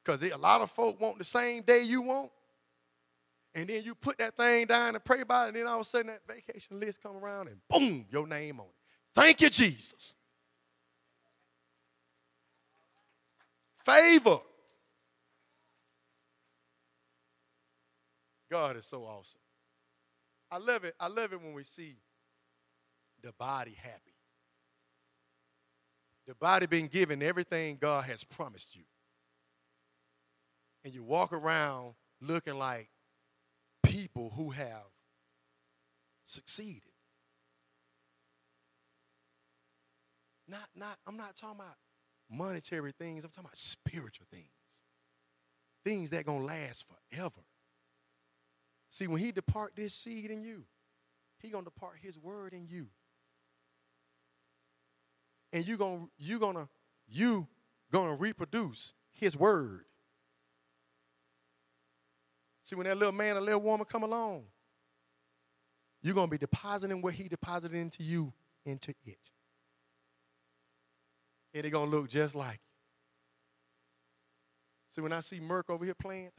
because 0.04 0.22
a 0.22 0.36
lot 0.36 0.60
of 0.60 0.70
folk 0.70 1.00
want 1.00 1.18
the 1.18 1.24
same 1.24 1.62
day 1.62 1.82
you 1.82 2.02
want, 2.02 2.30
and 3.54 3.68
then 3.68 3.82
you 3.82 3.94
put 3.94 4.18
that 4.18 4.36
thing 4.36 4.66
down 4.66 4.94
and 4.94 5.04
pray 5.04 5.20
about 5.20 5.46
it, 5.46 5.48
and 5.48 5.56
then 5.56 5.66
all 5.66 5.76
of 5.76 5.82
a 5.82 5.84
sudden 5.84 6.08
that 6.08 6.20
vacation 6.26 6.78
list 6.78 7.02
come 7.02 7.16
around 7.16 7.48
and 7.48 7.56
boom, 7.68 8.06
your 8.10 8.26
name 8.26 8.60
on 8.60 8.66
it. 8.66 8.72
Thank 9.14 9.40
you, 9.40 9.50
Jesus. 9.50 10.14
favor. 13.88 14.40
God 18.50 18.76
is 18.76 18.86
so 18.86 19.04
awesome. 19.04 19.40
I 20.50 20.58
love 20.58 20.84
it. 20.84 20.94
I 20.98 21.08
love 21.08 21.32
it 21.32 21.40
when 21.42 21.52
we 21.52 21.64
see 21.64 21.96
the 23.22 23.32
body 23.32 23.76
happy. 23.82 24.17
The 26.28 26.34
body 26.34 26.66
being 26.66 26.88
given 26.88 27.22
everything 27.22 27.78
God 27.80 28.04
has 28.04 28.22
promised 28.22 28.76
you. 28.76 28.82
And 30.84 30.94
you 30.94 31.02
walk 31.02 31.32
around 31.32 31.94
looking 32.20 32.58
like 32.58 32.90
people 33.82 34.30
who 34.36 34.50
have 34.50 34.84
succeeded. 36.24 36.82
Not, 40.46 40.68
not, 40.76 40.98
I'm 41.06 41.16
not 41.16 41.34
talking 41.34 41.60
about 41.60 41.76
monetary 42.30 42.92
things. 42.92 43.24
I'm 43.24 43.30
talking 43.30 43.46
about 43.46 43.56
spiritual 43.56 44.26
things. 44.30 44.44
Things 45.82 46.10
that 46.10 46.20
are 46.20 46.24
gonna 46.24 46.44
last 46.44 46.84
forever. 47.10 47.40
See, 48.90 49.06
when 49.06 49.20
he 49.20 49.32
depart 49.32 49.72
this 49.76 49.94
seed 49.94 50.30
in 50.30 50.42
you, 50.42 50.64
he 51.38 51.48
gonna 51.48 51.64
depart 51.64 51.96
his 52.02 52.18
word 52.18 52.52
in 52.52 52.66
you. 52.66 52.88
And 55.52 55.66
you're 55.66 55.78
gonna 55.78 56.06
you 56.18 56.38
gonna 56.38 56.68
you 57.06 57.46
gonna 57.90 58.14
reproduce 58.14 58.94
his 59.10 59.36
word. 59.36 59.84
See, 62.62 62.76
when 62.76 62.86
that 62.86 62.98
little 62.98 63.14
man 63.14 63.36
or 63.36 63.40
little 63.40 63.62
woman 63.62 63.86
come 63.86 64.02
along, 64.02 64.44
you're 66.02 66.14
gonna 66.14 66.28
be 66.28 66.38
depositing 66.38 67.00
what 67.00 67.14
he 67.14 67.28
deposited 67.28 67.76
into 67.76 68.02
you 68.02 68.32
into 68.64 68.92
it 69.06 69.30
and 71.54 71.64
they're 71.64 71.70
to 71.70 71.84
look 71.84 72.08
just 72.08 72.34
like 72.34 72.54
you. 72.54 72.74
See, 74.90 75.00
when 75.00 75.12
I 75.12 75.20
see 75.20 75.40
Merck 75.40 75.64
over 75.68 75.84
here 75.84 75.94
playing, 75.94 76.30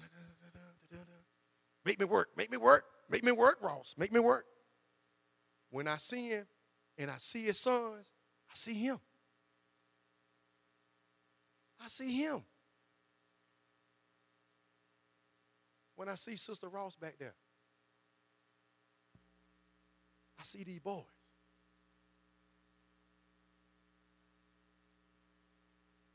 make 1.85 1.99
me 1.99 2.05
work, 2.05 2.29
make 2.37 2.51
me 2.51 2.57
work, 2.57 2.85
make 3.09 3.23
me 3.23 3.31
work, 3.31 3.57
Ross, 3.61 3.95
make 3.97 4.11
me 4.11 4.19
work. 4.19 4.45
When 5.71 5.87
I 5.87 5.97
see 5.97 6.29
him 6.29 6.45
and 6.97 7.11
I 7.11 7.17
see 7.17 7.43
his 7.43 7.59
sons, 7.59 8.11
I 8.49 8.55
see 8.55 8.73
him. 8.73 8.99
I 11.79 11.87
see 11.87 12.17
him. 12.17 12.41
When 15.95 16.09
I 16.09 16.15
see 16.15 16.35
Sister 16.35 16.67
Ross 16.69 16.95
back 16.95 17.15
there, 17.19 17.35
I 20.39 20.43
see 20.43 20.63
these 20.63 20.79
boys. 20.79 21.03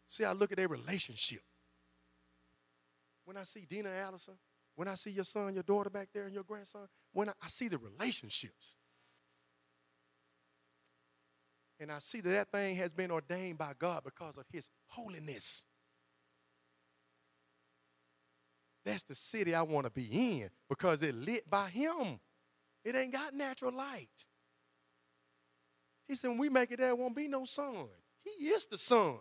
See, 0.08 0.24
I 0.24 0.32
look 0.32 0.52
at 0.52 0.58
their 0.58 0.68
relationship. 0.68 1.42
When 3.24 3.36
I 3.36 3.42
see 3.42 3.66
Dina 3.68 3.90
Allison, 3.90 4.34
when 4.76 4.88
I 4.88 4.94
see 4.94 5.10
your 5.10 5.24
son, 5.24 5.54
your 5.54 5.62
daughter 5.62 5.90
back 5.90 6.08
there, 6.14 6.24
and 6.24 6.34
your 6.34 6.44
grandson, 6.44 6.86
when 7.12 7.28
I, 7.28 7.32
I 7.42 7.48
see 7.48 7.68
the 7.68 7.78
relationships. 7.78 8.76
And 11.80 11.90
I 11.90 11.98
see 11.98 12.20
that 12.20 12.30
that 12.30 12.52
thing 12.52 12.76
has 12.76 12.92
been 12.92 13.10
ordained 13.10 13.58
by 13.58 13.72
God 13.78 14.02
because 14.04 14.36
of 14.36 14.44
his 14.52 14.70
holiness. 14.86 15.64
That's 18.84 19.02
the 19.04 19.14
city 19.14 19.54
I 19.54 19.62
want 19.62 19.86
to 19.86 19.90
be 19.90 20.06
in 20.40 20.50
because 20.68 21.02
it 21.02 21.14
lit 21.14 21.48
by 21.50 21.68
him. 21.68 22.20
It 22.84 22.94
ain't 22.94 23.12
got 23.12 23.34
natural 23.34 23.72
light. 23.72 24.08
He 26.06 26.14
said, 26.14 26.28
when 26.28 26.38
we 26.38 26.50
make 26.50 26.70
it 26.70 26.78
there, 26.78 26.94
won't 26.94 27.16
be 27.16 27.28
no 27.28 27.46
sun. 27.46 27.86
He 28.22 28.46
is 28.48 28.66
the 28.66 28.76
sun. 28.76 29.16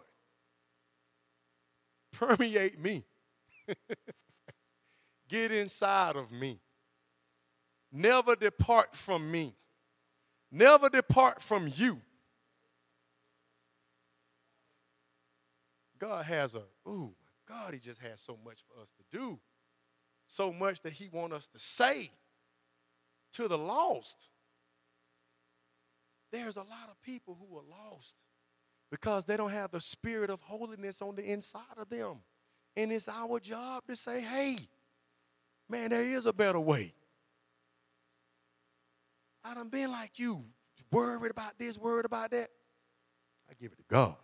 Permeate 2.11 2.79
me. 2.79 3.05
Get 5.29 5.51
inside 5.51 6.17
of 6.17 6.31
me. 6.31 6.59
Never 7.91 8.35
depart 8.35 8.95
from 8.95 9.31
me. 9.31 9.53
Never 10.51 10.89
depart 10.89 11.41
from 11.41 11.71
you. 11.75 12.01
God 16.03 16.25
has 16.25 16.53
a, 16.53 16.63
ooh, 16.85 17.15
God, 17.47 17.73
He 17.73 17.79
just 17.79 18.01
has 18.01 18.19
so 18.19 18.37
much 18.43 18.59
for 18.67 18.81
us 18.81 18.91
to 18.91 19.17
do. 19.17 19.39
So 20.27 20.51
much 20.51 20.81
that 20.81 20.91
He 20.91 21.07
wants 21.07 21.33
us 21.33 21.47
to 21.47 21.59
say 21.59 22.11
to 23.33 23.47
the 23.47 23.57
lost. 23.57 24.27
There's 26.33 26.57
a 26.57 26.61
lot 26.61 26.89
of 26.89 27.01
people 27.03 27.37
who 27.39 27.57
are 27.57 27.63
lost 27.69 28.23
because 28.91 29.23
they 29.23 29.37
don't 29.37 29.51
have 29.51 29.71
the 29.71 29.79
spirit 29.79 30.29
of 30.29 30.41
holiness 30.41 31.01
on 31.01 31.15
the 31.15 31.23
inside 31.23 31.77
of 31.77 31.89
them. 31.89 32.17
And 32.75 32.91
it's 32.91 33.07
our 33.07 33.39
job 33.39 33.83
to 33.87 33.95
say, 33.95 34.19
hey, 34.19 34.57
man, 35.69 35.91
there 35.91 36.03
is 36.03 36.25
a 36.25 36.33
better 36.33 36.59
way. 36.59 36.93
I 39.45 39.53
done 39.53 39.69
been 39.69 39.89
like 39.89 40.19
you, 40.19 40.43
worried 40.91 41.31
about 41.31 41.57
this, 41.57 41.77
worried 41.77 42.05
about 42.05 42.31
that. 42.31 42.49
I 43.49 43.53
give 43.57 43.71
it 43.71 43.77
to 43.77 43.85
God. 43.87 44.17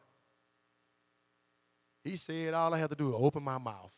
He 2.09 2.17
said, 2.17 2.55
all 2.55 2.73
I 2.73 2.79
have 2.79 2.89
to 2.89 2.95
do 2.95 3.09
is 3.09 3.15
open 3.15 3.43
my 3.43 3.59
mouth. 3.59 3.91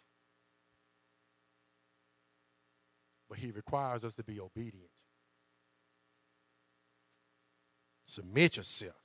But 3.29 3.37
he 3.37 3.51
requires 3.51 4.03
us 4.03 4.13
to 4.15 4.23
be 4.23 4.37
obedient. 4.37 4.91
Submit 8.03 8.57
yourself. 8.57 8.95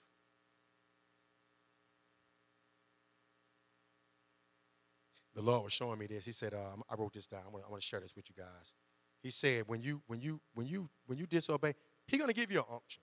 The 5.36 5.42
Lord 5.42 5.62
was 5.62 5.72
showing 5.72 6.00
me 6.00 6.08
this. 6.08 6.24
He 6.24 6.32
said, 6.32 6.52
uh, 6.52 6.74
I 6.90 6.96
wrote 6.96 7.12
this 7.12 7.28
down. 7.28 7.42
I 7.46 7.50
want, 7.52 7.80
to 7.80 7.86
share 7.86 8.00
this 8.00 8.16
with 8.16 8.28
you 8.28 8.34
guys. 8.36 8.74
He 9.22 9.30
said, 9.30 9.64
when 9.68 9.82
you 9.82 10.02
when 10.08 10.20
you 10.20 10.40
when 10.54 10.66
you 10.66 10.90
when 11.04 11.16
you 11.16 11.26
disobey, 11.26 11.74
He's 12.08 12.18
gonna 12.18 12.32
give 12.32 12.50
you 12.50 12.58
an 12.58 12.64
unction. 12.72 13.02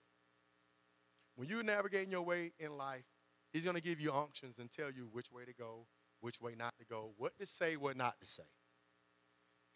When 1.36 1.48
you're 1.48 1.62
navigating 1.62 2.10
your 2.10 2.22
way 2.22 2.52
in 2.58 2.76
life, 2.76 3.04
He's 3.54 3.64
gonna 3.64 3.80
give 3.80 4.00
you 4.00 4.12
unctions 4.12 4.58
and 4.58 4.70
tell 4.70 4.90
you 4.90 5.08
which 5.12 5.30
way 5.30 5.44
to 5.44 5.54
go, 5.54 5.86
which 6.20 6.40
way 6.40 6.56
not 6.58 6.74
to 6.80 6.84
go, 6.84 7.12
what 7.16 7.38
to 7.38 7.46
say, 7.46 7.76
what 7.76 7.96
not 7.96 8.18
to 8.20 8.26
say. 8.26 8.42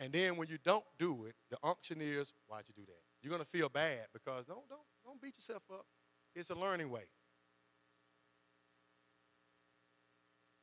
And 0.01 0.13
then 0.13 0.37
when 0.37 0.49
you 0.49 0.59
don't 0.65 0.85
do 0.99 1.27
it, 1.27 1.37
the 1.49 1.59
unction 1.63 2.01
is, 2.01 2.33
why'd 2.49 2.65
you 2.67 2.75
do 2.77 2.85
that? 2.87 3.01
You're 3.23 3.31
gonna 3.31 3.45
feel 3.45 3.69
bad 3.69 4.07
because 4.13 4.47
don't 4.47 4.69
don't 4.69 4.83
don't 5.05 5.23
beat 5.23 5.37
yourself 5.37 5.63
up. 5.73 5.87
It's 6.35 6.51
a 6.51 6.57
learning 6.57 6.91
way. 6.91 7.05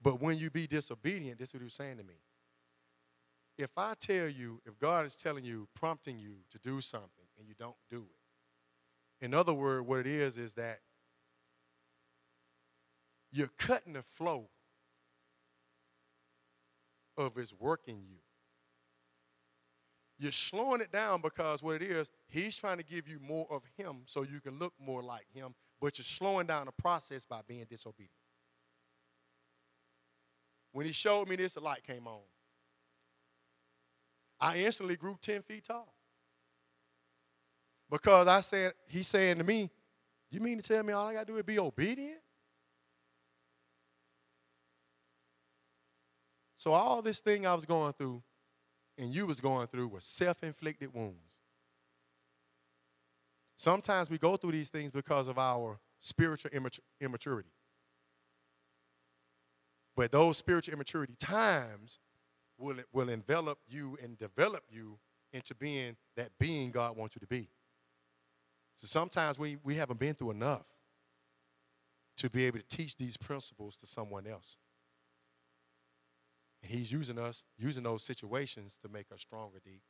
But 0.02 0.22
when 0.22 0.38
you 0.38 0.50
be 0.50 0.68
disobedient, 0.68 1.40
this 1.40 1.50
is 1.50 1.54
what 1.54 1.64
he's 1.64 1.74
saying 1.74 1.98
to 1.98 2.04
me. 2.04 2.16
If 3.58 3.72
I 3.78 3.94
tell 3.98 4.28
you, 4.28 4.62
if 4.66 4.78
God 4.78 5.06
is 5.06 5.16
telling 5.16 5.46
you, 5.46 5.70
prompting 5.74 6.20
you 6.20 6.36
to 6.52 6.60
do 6.60 6.82
something, 6.82 7.10
and 7.40 7.48
you 7.48 7.56
don't 7.58 7.78
do 7.90 8.06
it, 8.10 9.26
in 9.26 9.34
other 9.34 9.54
words, 9.54 9.88
what 9.88 10.02
it 10.02 10.08
is 10.08 10.38
is 10.38 10.54
that 10.56 10.82
you're 13.36 13.52
cutting 13.58 13.92
the 13.92 14.02
flow 14.02 14.48
of 17.18 17.36
his 17.36 17.54
work 17.54 17.82
in 17.88 17.98
you. 17.98 18.20
You're 20.18 20.32
slowing 20.32 20.80
it 20.80 20.90
down 20.94 21.20
because 21.22 21.62
what 21.62 21.76
it 21.76 21.82
is, 21.82 22.10
he's 22.28 22.56
trying 22.56 22.78
to 22.78 22.84
give 22.84 23.10
you 23.10 23.20
more 23.20 23.46
of 23.52 23.64
him 23.78 24.04
so 24.06 24.24
you 24.24 24.40
can 24.40 24.58
look 24.58 24.72
more 24.80 25.04
like 25.04 25.26
him, 25.34 25.54
but 25.82 25.98
you're 25.98 26.06
slowing 26.06 26.48
down 26.48 26.68
the 26.68 26.72
process 26.72 27.26
by 27.26 27.42
being 27.46 27.66
disobedient. 27.70 28.12
When 30.72 30.86
he 30.86 30.94
showed 30.94 31.28
me 31.28 31.36
this, 31.36 31.58
a 31.58 31.60
light 31.60 31.84
came 31.86 32.08
on. 32.08 32.22
I 34.40 34.60
instantly 34.60 34.96
grew 34.96 35.18
10 35.22 35.42
feet 35.42 35.66
tall. 35.66 35.94
Because 37.92 38.28
I 38.28 38.40
said, 38.40 38.74
he's 38.88 39.08
saying 39.08 39.40
to 39.40 39.44
me, 39.44 39.70
You 40.30 40.40
mean 40.40 40.60
to 40.60 40.68
tell 40.68 40.84
me 40.84 40.94
all 40.94 41.08
I 41.08 41.14
got 41.14 41.28
to 41.28 41.34
do 41.34 41.38
is 41.38 41.44
be 41.44 41.60
obedient? 41.60 42.20
So 46.66 46.74
all 46.74 47.04
this 47.04 47.20
thing 47.20 47.46
I 47.46 47.54
was 47.54 47.64
going 47.64 47.94
through 47.94 48.24
and 48.98 49.14
you 49.14 49.28
was 49.28 49.40
going 49.40 49.68
through 49.68 49.88
was 49.90 50.04
self-inflicted 50.04 50.92
wounds. 50.96 51.42
Sometimes 53.56 54.10
we 54.10 54.18
go 54.18 54.36
through 54.36 54.54
these 54.54 54.70
things 54.70 54.90
because 54.90 55.28
of 55.28 55.38
our 55.38 55.80
spiritual 56.02 56.50
immaturity. 57.00 57.52
But 59.96 60.12
those 60.12 60.38
spiritual 60.38 60.74
immaturity 60.74 61.14
times 61.20 62.00
will, 62.58 62.78
will 62.92 63.10
envelop 63.10 63.60
you 63.68 63.96
and 64.02 64.18
develop 64.18 64.64
you 64.68 64.98
into 65.34 65.54
being 65.54 65.96
that 66.18 66.32
being 66.40 66.72
God 66.72 66.98
wants 66.98 67.16
you 67.16 67.20
to 67.20 67.28
be. 67.28 67.48
So 68.74 68.88
sometimes 68.88 69.38
we, 69.38 69.58
we 69.64 69.76
haven't 69.76 70.00
been 70.00 70.16
through 70.16 70.32
enough 70.32 70.66
to 72.18 72.28
be 72.28 72.46
able 72.46 72.58
to 72.58 72.66
teach 72.66 72.98
these 72.98 73.18
principles 73.18 73.78
to 73.78 73.86
someone 73.86 74.26
else. 74.26 74.58
And 76.66 76.74
he's 76.74 76.92
using 76.92 77.20
us, 77.20 77.44
using 77.60 77.84
those 77.84 78.02
situations 78.02 78.76
to 78.82 78.90
make 78.90 79.12
us 79.14 79.22
stronger, 79.22 79.60
deep. 79.64 79.84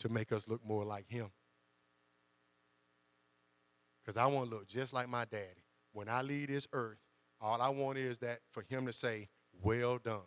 To 0.00 0.10
make 0.10 0.32
us 0.32 0.46
look 0.46 0.60
more 0.66 0.84
like 0.84 1.08
him. 1.08 1.30
Because 4.04 4.18
I 4.18 4.26
want 4.26 4.50
to 4.50 4.56
look 4.56 4.68
just 4.68 4.92
like 4.92 5.08
my 5.08 5.24
daddy. 5.24 5.64
When 5.94 6.10
I 6.10 6.20
leave 6.20 6.48
this 6.48 6.68
earth, 6.74 6.98
all 7.40 7.62
I 7.62 7.70
want 7.70 7.96
is 7.96 8.18
that 8.18 8.40
for 8.50 8.62
him 8.68 8.84
to 8.84 8.92
say, 8.92 9.28
well 9.62 9.96
done. 9.96 10.20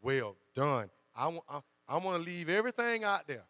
Well 0.00 0.36
done. 0.54 0.88
I, 1.14 1.38
I 1.86 1.98
want 1.98 2.16
to 2.16 2.30
leave 2.30 2.48
everything 2.48 3.04
out 3.04 3.26
there 3.26 3.44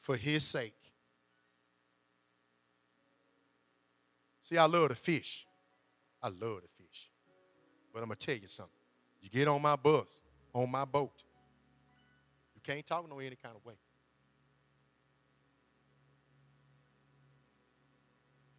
for 0.00 0.16
his 0.16 0.44
sake. 0.44 0.83
See, 4.44 4.58
I 4.58 4.66
love 4.66 4.90
to 4.90 4.94
fish. 4.94 5.46
I 6.22 6.28
love 6.28 6.60
to 6.60 6.68
fish. 6.76 7.10
But 7.94 8.02
I'm 8.02 8.08
going 8.08 8.18
to 8.18 8.26
tell 8.26 8.36
you 8.36 8.46
something. 8.46 8.74
You 9.22 9.30
get 9.30 9.48
on 9.48 9.62
my 9.62 9.74
bus, 9.74 10.06
on 10.52 10.70
my 10.70 10.84
boat, 10.84 11.24
you 12.54 12.60
can't 12.62 12.84
talk 12.84 13.08
no 13.08 13.20
any 13.20 13.36
kind 13.42 13.56
of 13.56 13.64
way. 13.64 13.72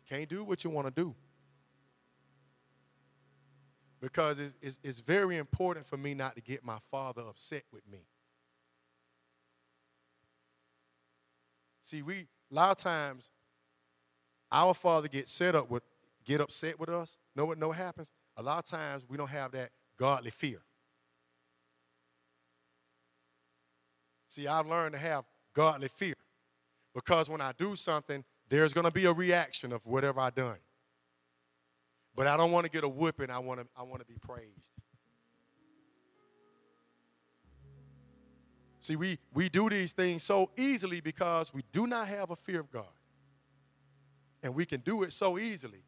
You 0.02 0.18
can't 0.18 0.28
do 0.28 0.44
what 0.44 0.64
you 0.64 0.72
want 0.72 0.88
to 0.88 0.92
do. 0.92 1.14
Because 4.02 4.40
it's, 4.40 4.56
it's, 4.64 4.80
it's, 4.84 5.00
very 5.02 5.38
important 5.38 5.86
for 5.86 5.98
me 5.98 6.16
not 6.16 6.36
to 6.36 6.42
get 6.42 6.66
my 6.66 6.78
father 6.90 7.22
upset 7.30 7.64
with 7.72 7.88
me. 7.88 8.00
See, 11.82 12.02
we 12.02 12.26
a 12.52 12.56
lot 12.56 12.72
of 12.72 12.78
times 12.78 13.30
our 14.52 14.74
father 14.74 15.08
gets 15.08 15.32
set 15.32 15.56
up 15.56 15.70
with 15.70 15.84
get 16.24 16.42
upset 16.42 16.80
with 16.80 16.90
us. 16.90 17.18
Know 17.36 17.46
what 17.46 17.60
what 17.60 17.78
happens? 17.78 18.12
A 18.38 18.44
lot 18.44 18.60
of 18.60 18.66
times 18.66 19.04
we 19.08 19.18
don't 19.18 19.30
have 19.30 19.52
that 19.52 19.72
godly 19.98 20.32
fear. 20.32 20.62
See, 24.28 24.48
I've 24.48 24.68
learned 24.68 24.94
to 24.94 25.00
have 25.00 25.24
godly 25.54 25.88
fear. 25.88 26.16
Because 26.94 27.30
when 27.30 27.42
I 27.42 27.52
do 27.58 27.76
something 27.76 28.24
there's 28.50 28.74
going 28.74 28.86
to 28.86 28.92
be 28.92 29.06
a 29.06 29.14
reaction 29.14 29.72
of 29.72 29.86
whatever 29.86 30.20
I've 30.20 30.36
done. 30.36 30.58
But 32.16 32.28
I 32.28 32.38
don't 32.38 32.52
want 32.52 32.66
to 32.66 32.72
get 32.72 32.84
a 32.84 32.88
whipping. 32.88 33.30
I 33.30 33.40
want 33.40 33.60
to, 33.60 33.68
I 33.76 33.84
want 33.84 34.00
to 34.00 34.06
be 34.06 34.18
praised. 34.20 34.70
See, 38.80 38.96
we, 38.96 39.18
we 39.34 39.50
do 39.50 39.68
these 39.68 39.94
things 39.94 40.24
so 40.24 40.52
easily 40.56 41.02
because 41.02 41.54
we 41.54 41.64
do 41.72 41.88
not 41.88 42.08
have 42.08 42.30
a 42.30 42.36
fear 42.36 42.60
of 42.60 42.72
God. 42.72 42.86
And 44.46 44.54
we 44.54 44.64
can 44.64 44.82
do 44.82 45.02
it 45.02 45.12
so 45.12 45.40
easily. 45.40 45.82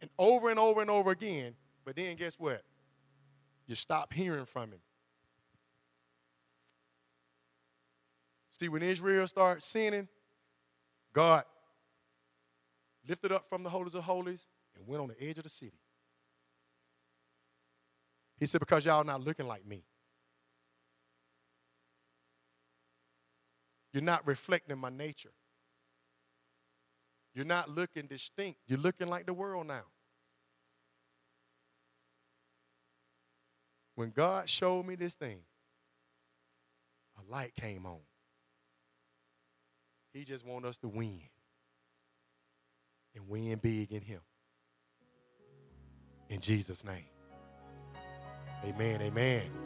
And 0.00 0.10
over 0.18 0.50
and 0.50 0.58
over 0.58 0.80
and 0.80 0.90
over 0.90 1.12
again. 1.12 1.54
But 1.84 1.94
then 1.94 2.16
guess 2.16 2.34
what? 2.40 2.62
You 3.68 3.76
stop 3.76 4.12
hearing 4.12 4.46
from 4.46 4.72
Him. 4.72 4.80
See, 8.50 8.68
when 8.68 8.82
Israel 8.82 9.28
started 9.28 9.62
sinning, 9.62 10.08
God 11.12 11.44
lifted 13.08 13.30
up 13.30 13.48
from 13.48 13.62
the 13.62 13.70
holies 13.70 13.94
of 13.94 14.02
holies, 14.02 14.48
and 14.74 14.84
went 14.88 15.00
on 15.00 15.08
the 15.08 15.22
edge 15.22 15.38
of 15.38 15.44
the 15.44 15.48
city. 15.48 15.78
He 18.40 18.46
said, 18.46 18.58
Because 18.58 18.84
y'all 18.84 19.02
are 19.02 19.04
not 19.04 19.20
looking 19.20 19.46
like 19.46 19.64
me. 19.64 19.84
You're 23.92 24.02
not 24.02 24.26
reflecting 24.26 24.78
my 24.78 24.90
nature. 24.90 25.30
You're 27.36 27.44
not 27.44 27.68
looking 27.68 28.06
distinct. 28.06 28.60
You're 28.66 28.78
looking 28.78 29.08
like 29.08 29.26
the 29.26 29.34
world 29.34 29.66
now. 29.66 29.82
When 33.94 34.10
God 34.10 34.48
showed 34.48 34.86
me 34.86 34.94
this 34.94 35.14
thing, 35.14 35.40
a 37.18 37.30
light 37.30 37.54
came 37.54 37.84
on. 37.84 37.98
He 40.14 40.24
just 40.24 40.46
wants 40.46 40.66
us 40.66 40.76
to 40.78 40.88
win 40.88 41.20
and 43.14 43.28
win 43.28 43.58
big 43.62 43.92
in 43.92 44.00
Him. 44.00 44.20
In 46.30 46.40
Jesus' 46.40 46.84
name. 46.84 47.04
Amen. 48.64 49.02
Amen. 49.02 49.65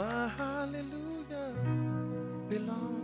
My 0.00 0.28
hallelujah 0.28 1.52
belongs 2.48 2.99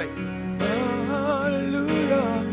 I'm. 0.00 0.58
Hallelujah. 1.08 2.44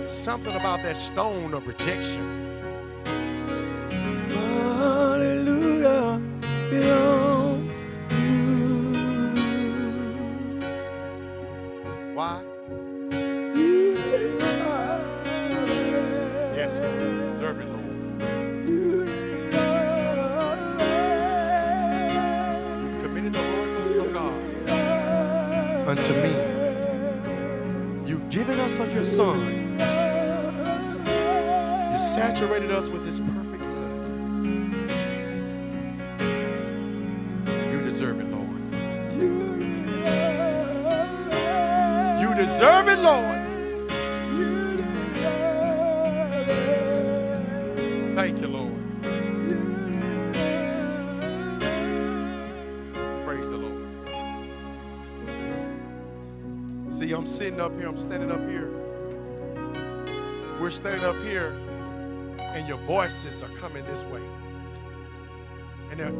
Something 0.09 0.57
about 0.57 0.83
that 0.83 0.97
stone 0.97 1.55
of 1.55 1.67
rejection. 1.67 2.44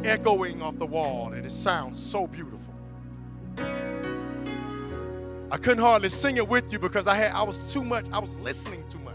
Echoing 0.05 0.61
off 0.61 0.77
the 0.77 0.85
wall, 0.85 1.33
and 1.33 1.45
it 1.45 1.51
sounds 1.51 2.01
so 2.01 2.27
beautiful. 2.27 2.73
I 5.51 5.57
couldn't 5.57 5.83
hardly 5.83 6.09
sing 6.09 6.37
it 6.37 6.47
with 6.47 6.71
you 6.71 6.79
because 6.79 7.07
I 7.07 7.15
had 7.15 7.31
I 7.31 7.43
was 7.43 7.59
too 7.71 7.83
much, 7.83 8.05
I 8.11 8.19
was 8.19 8.33
listening 8.35 8.83
too 8.89 8.99
much. 8.99 9.13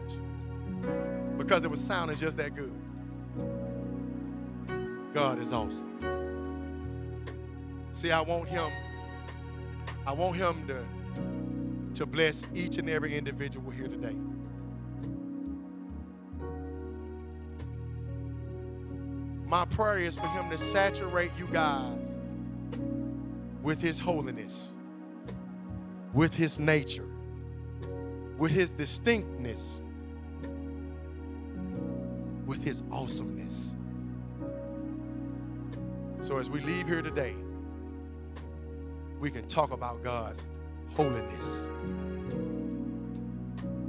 Because 1.36 1.64
it 1.64 1.70
was 1.70 1.80
sounding 1.80 2.16
just 2.16 2.36
that 2.36 2.54
good. 2.54 2.72
God 5.12 5.40
is 5.40 5.52
awesome. 5.52 5.88
See, 7.92 8.12
I 8.12 8.20
want 8.20 8.48
him, 8.48 8.70
I 10.06 10.12
want 10.12 10.36
him 10.36 10.66
to, 10.68 11.98
to 11.98 12.06
bless 12.06 12.44
each 12.54 12.78
and 12.78 12.88
every 12.88 13.16
individual 13.16 13.70
here 13.70 13.88
today. 13.88 14.16
My 19.50 19.64
prayer 19.64 19.98
is 19.98 20.16
for 20.16 20.28
him 20.28 20.48
to 20.50 20.56
saturate 20.56 21.32
you 21.36 21.48
guys 21.48 21.98
with 23.64 23.80
his 23.80 23.98
holiness, 23.98 24.70
with 26.14 26.32
his 26.32 26.60
nature, 26.60 27.08
with 28.38 28.52
his 28.52 28.70
distinctness, 28.70 29.82
with 32.46 32.62
his 32.62 32.84
awesomeness. 32.92 33.74
So 36.20 36.38
as 36.38 36.48
we 36.48 36.60
leave 36.60 36.86
here 36.86 37.02
today, 37.02 37.34
we 39.18 39.32
can 39.32 39.48
talk 39.48 39.72
about 39.72 40.04
God's 40.04 40.44
holiness. 40.94 41.66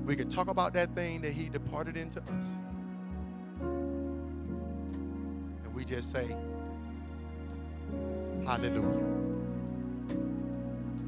We 0.05 0.15
can 0.15 0.27
talk 0.27 0.47
about 0.47 0.73
that 0.73 0.95
thing 0.95 1.21
that 1.21 1.33
he 1.33 1.49
departed 1.49 1.97
into 1.97 2.19
us. 2.19 2.61
And 5.71 5.77
we 5.77 5.85
just 5.85 6.11
say, 6.11 6.35
Hallelujah. 8.45 9.07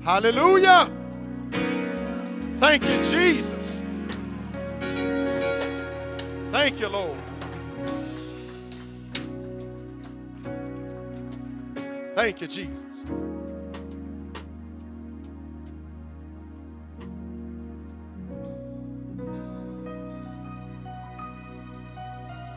Hallelujah. 0.03 0.89
Thank 2.59 2.83
you, 2.83 3.03
Jesus. 3.03 3.83
Thank 6.51 6.79
you, 6.79 6.87
Lord. 6.87 7.17
Thank 12.15 12.39
you, 12.39 12.47
Jesus. 12.47 12.83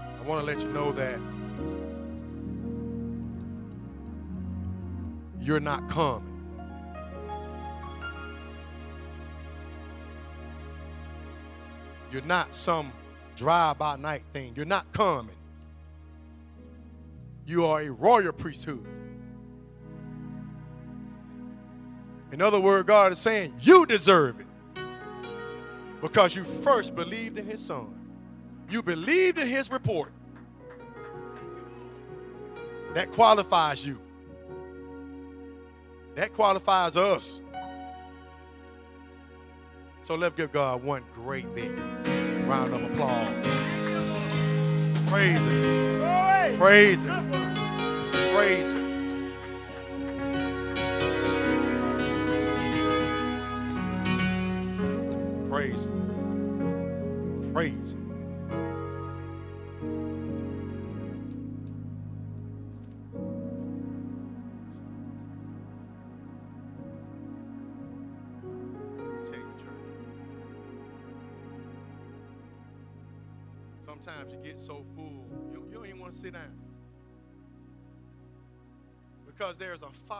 I 0.04 0.28
want 0.28 0.40
to 0.40 0.46
let 0.46 0.62
you 0.62 0.68
know 0.68 0.92
that 0.92 1.18
you're 5.46 5.60
not 5.60 5.88
coming. 5.88 6.32
You're 12.10 12.22
not 12.22 12.54
some 12.54 12.92
drive 13.36 13.78
by 13.78 13.96
night 13.96 14.22
thing. 14.32 14.54
You're 14.56 14.66
not 14.66 14.92
coming. 14.92 15.36
You 17.46 17.64
are 17.66 17.80
a 17.80 17.90
royal 17.92 18.32
priesthood. 18.32 18.84
In 22.32 22.42
other 22.42 22.58
words, 22.58 22.84
God 22.88 23.12
is 23.12 23.20
saying, 23.20 23.54
You 23.60 23.86
deserve 23.86 24.40
it 24.40 24.46
because 26.00 26.34
you 26.34 26.42
first 26.42 26.96
believed 26.96 27.38
in 27.38 27.46
His 27.46 27.64
Son. 27.64 27.94
You 28.68 28.82
believed 28.82 29.38
in 29.38 29.46
His 29.46 29.70
report. 29.70 30.10
That 32.94 33.12
qualifies 33.12 33.86
you. 33.86 34.00
That 36.16 36.32
qualifies 36.32 36.96
us. 36.96 37.42
So 40.00 40.14
let's 40.14 40.34
give 40.34 40.50
God 40.50 40.82
one 40.82 41.04
great 41.14 41.54
big 41.54 41.70
round 42.46 42.72
of 42.72 42.82
applause. 42.82 43.28
Praise 45.08 45.44
Him. 45.44 46.58
Praise 46.58 47.04
Him. 47.04 47.30
Praise 48.32 48.72
Him. 48.72 49.32
Praise 55.50 55.84
Him. 55.84 57.52
Praise 57.52 57.92
Him. 57.92 58.05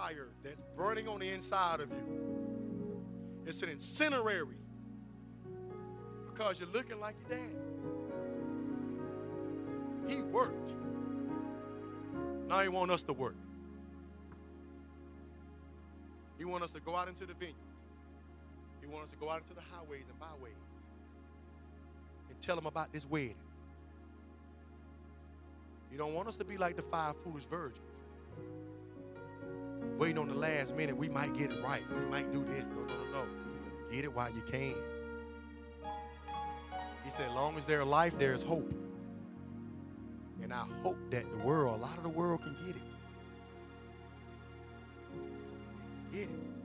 Fire 0.06 0.28
that's 0.42 0.62
burning 0.76 1.08
on 1.08 1.20
the 1.20 1.28
inside 1.28 1.80
of 1.80 1.90
you. 1.90 3.02
It's 3.44 3.62
an 3.62 3.68
incendiary. 3.68 4.58
Because 6.32 6.60
you're 6.60 6.68
looking 6.68 7.00
like 7.00 7.14
your 7.28 7.38
daddy. 7.38 7.54
He 10.08 10.22
worked. 10.22 10.74
Now 12.48 12.60
he 12.60 12.68
wants 12.68 12.94
us 12.94 13.02
to 13.04 13.12
work. 13.12 13.34
He 16.38 16.44
wants 16.44 16.66
us 16.66 16.70
to 16.72 16.80
go 16.80 16.94
out 16.94 17.08
into 17.08 17.26
the 17.26 17.34
vineyards. 17.34 17.58
He 18.80 18.86
wants 18.86 19.04
us 19.04 19.10
to 19.10 19.16
go 19.16 19.30
out 19.30 19.40
into 19.40 19.54
the 19.54 19.62
highways 19.72 20.04
and 20.08 20.18
byways 20.20 20.52
and 22.28 22.40
tell 22.40 22.54
them 22.54 22.66
about 22.66 22.92
this 22.92 23.08
wedding. 23.08 23.34
He 25.90 25.96
don't 25.96 26.14
want 26.14 26.28
us 26.28 26.36
to 26.36 26.44
be 26.44 26.58
like 26.58 26.76
the 26.76 26.82
five 26.82 27.14
foolish 27.24 27.44
virgins. 27.44 27.95
Waiting 29.98 30.18
on 30.18 30.28
the 30.28 30.34
last 30.34 30.74
minute, 30.74 30.96
we 30.96 31.08
might 31.08 31.36
get 31.36 31.50
it 31.50 31.62
right. 31.62 31.82
We 31.90 32.04
might 32.06 32.32
do 32.32 32.44
this. 32.44 32.64
No, 32.66 32.82
no, 32.82 33.04
no, 33.12 33.24
no. 33.24 33.26
Get 33.90 34.04
it 34.04 34.12
while 34.14 34.30
you 34.30 34.42
can. 34.42 34.74
He 37.04 37.10
said, 37.10 37.32
long 37.32 37.56
as 37.56 37.64
there's 37.64 37.86
life, 37.86 38.18
there 38.18 38.34
is 38.34 38.42
hope. 38.42 38.72
And 40.42 40.52
I 40.52 40.64
hope 40.82 40.98
that 41.10 41.30
the 41.32 41.38
world, 41.38 41.80
a 41.80 41.82
lot 41.82 41.96
of 41.96 42.02
the 42.02 42.10
world 42.10 42.42
can 42.42 42.56
get 42.66 42.76
it. 42.76 42.82
Get 46.12 46.22
it. 46.22 46.55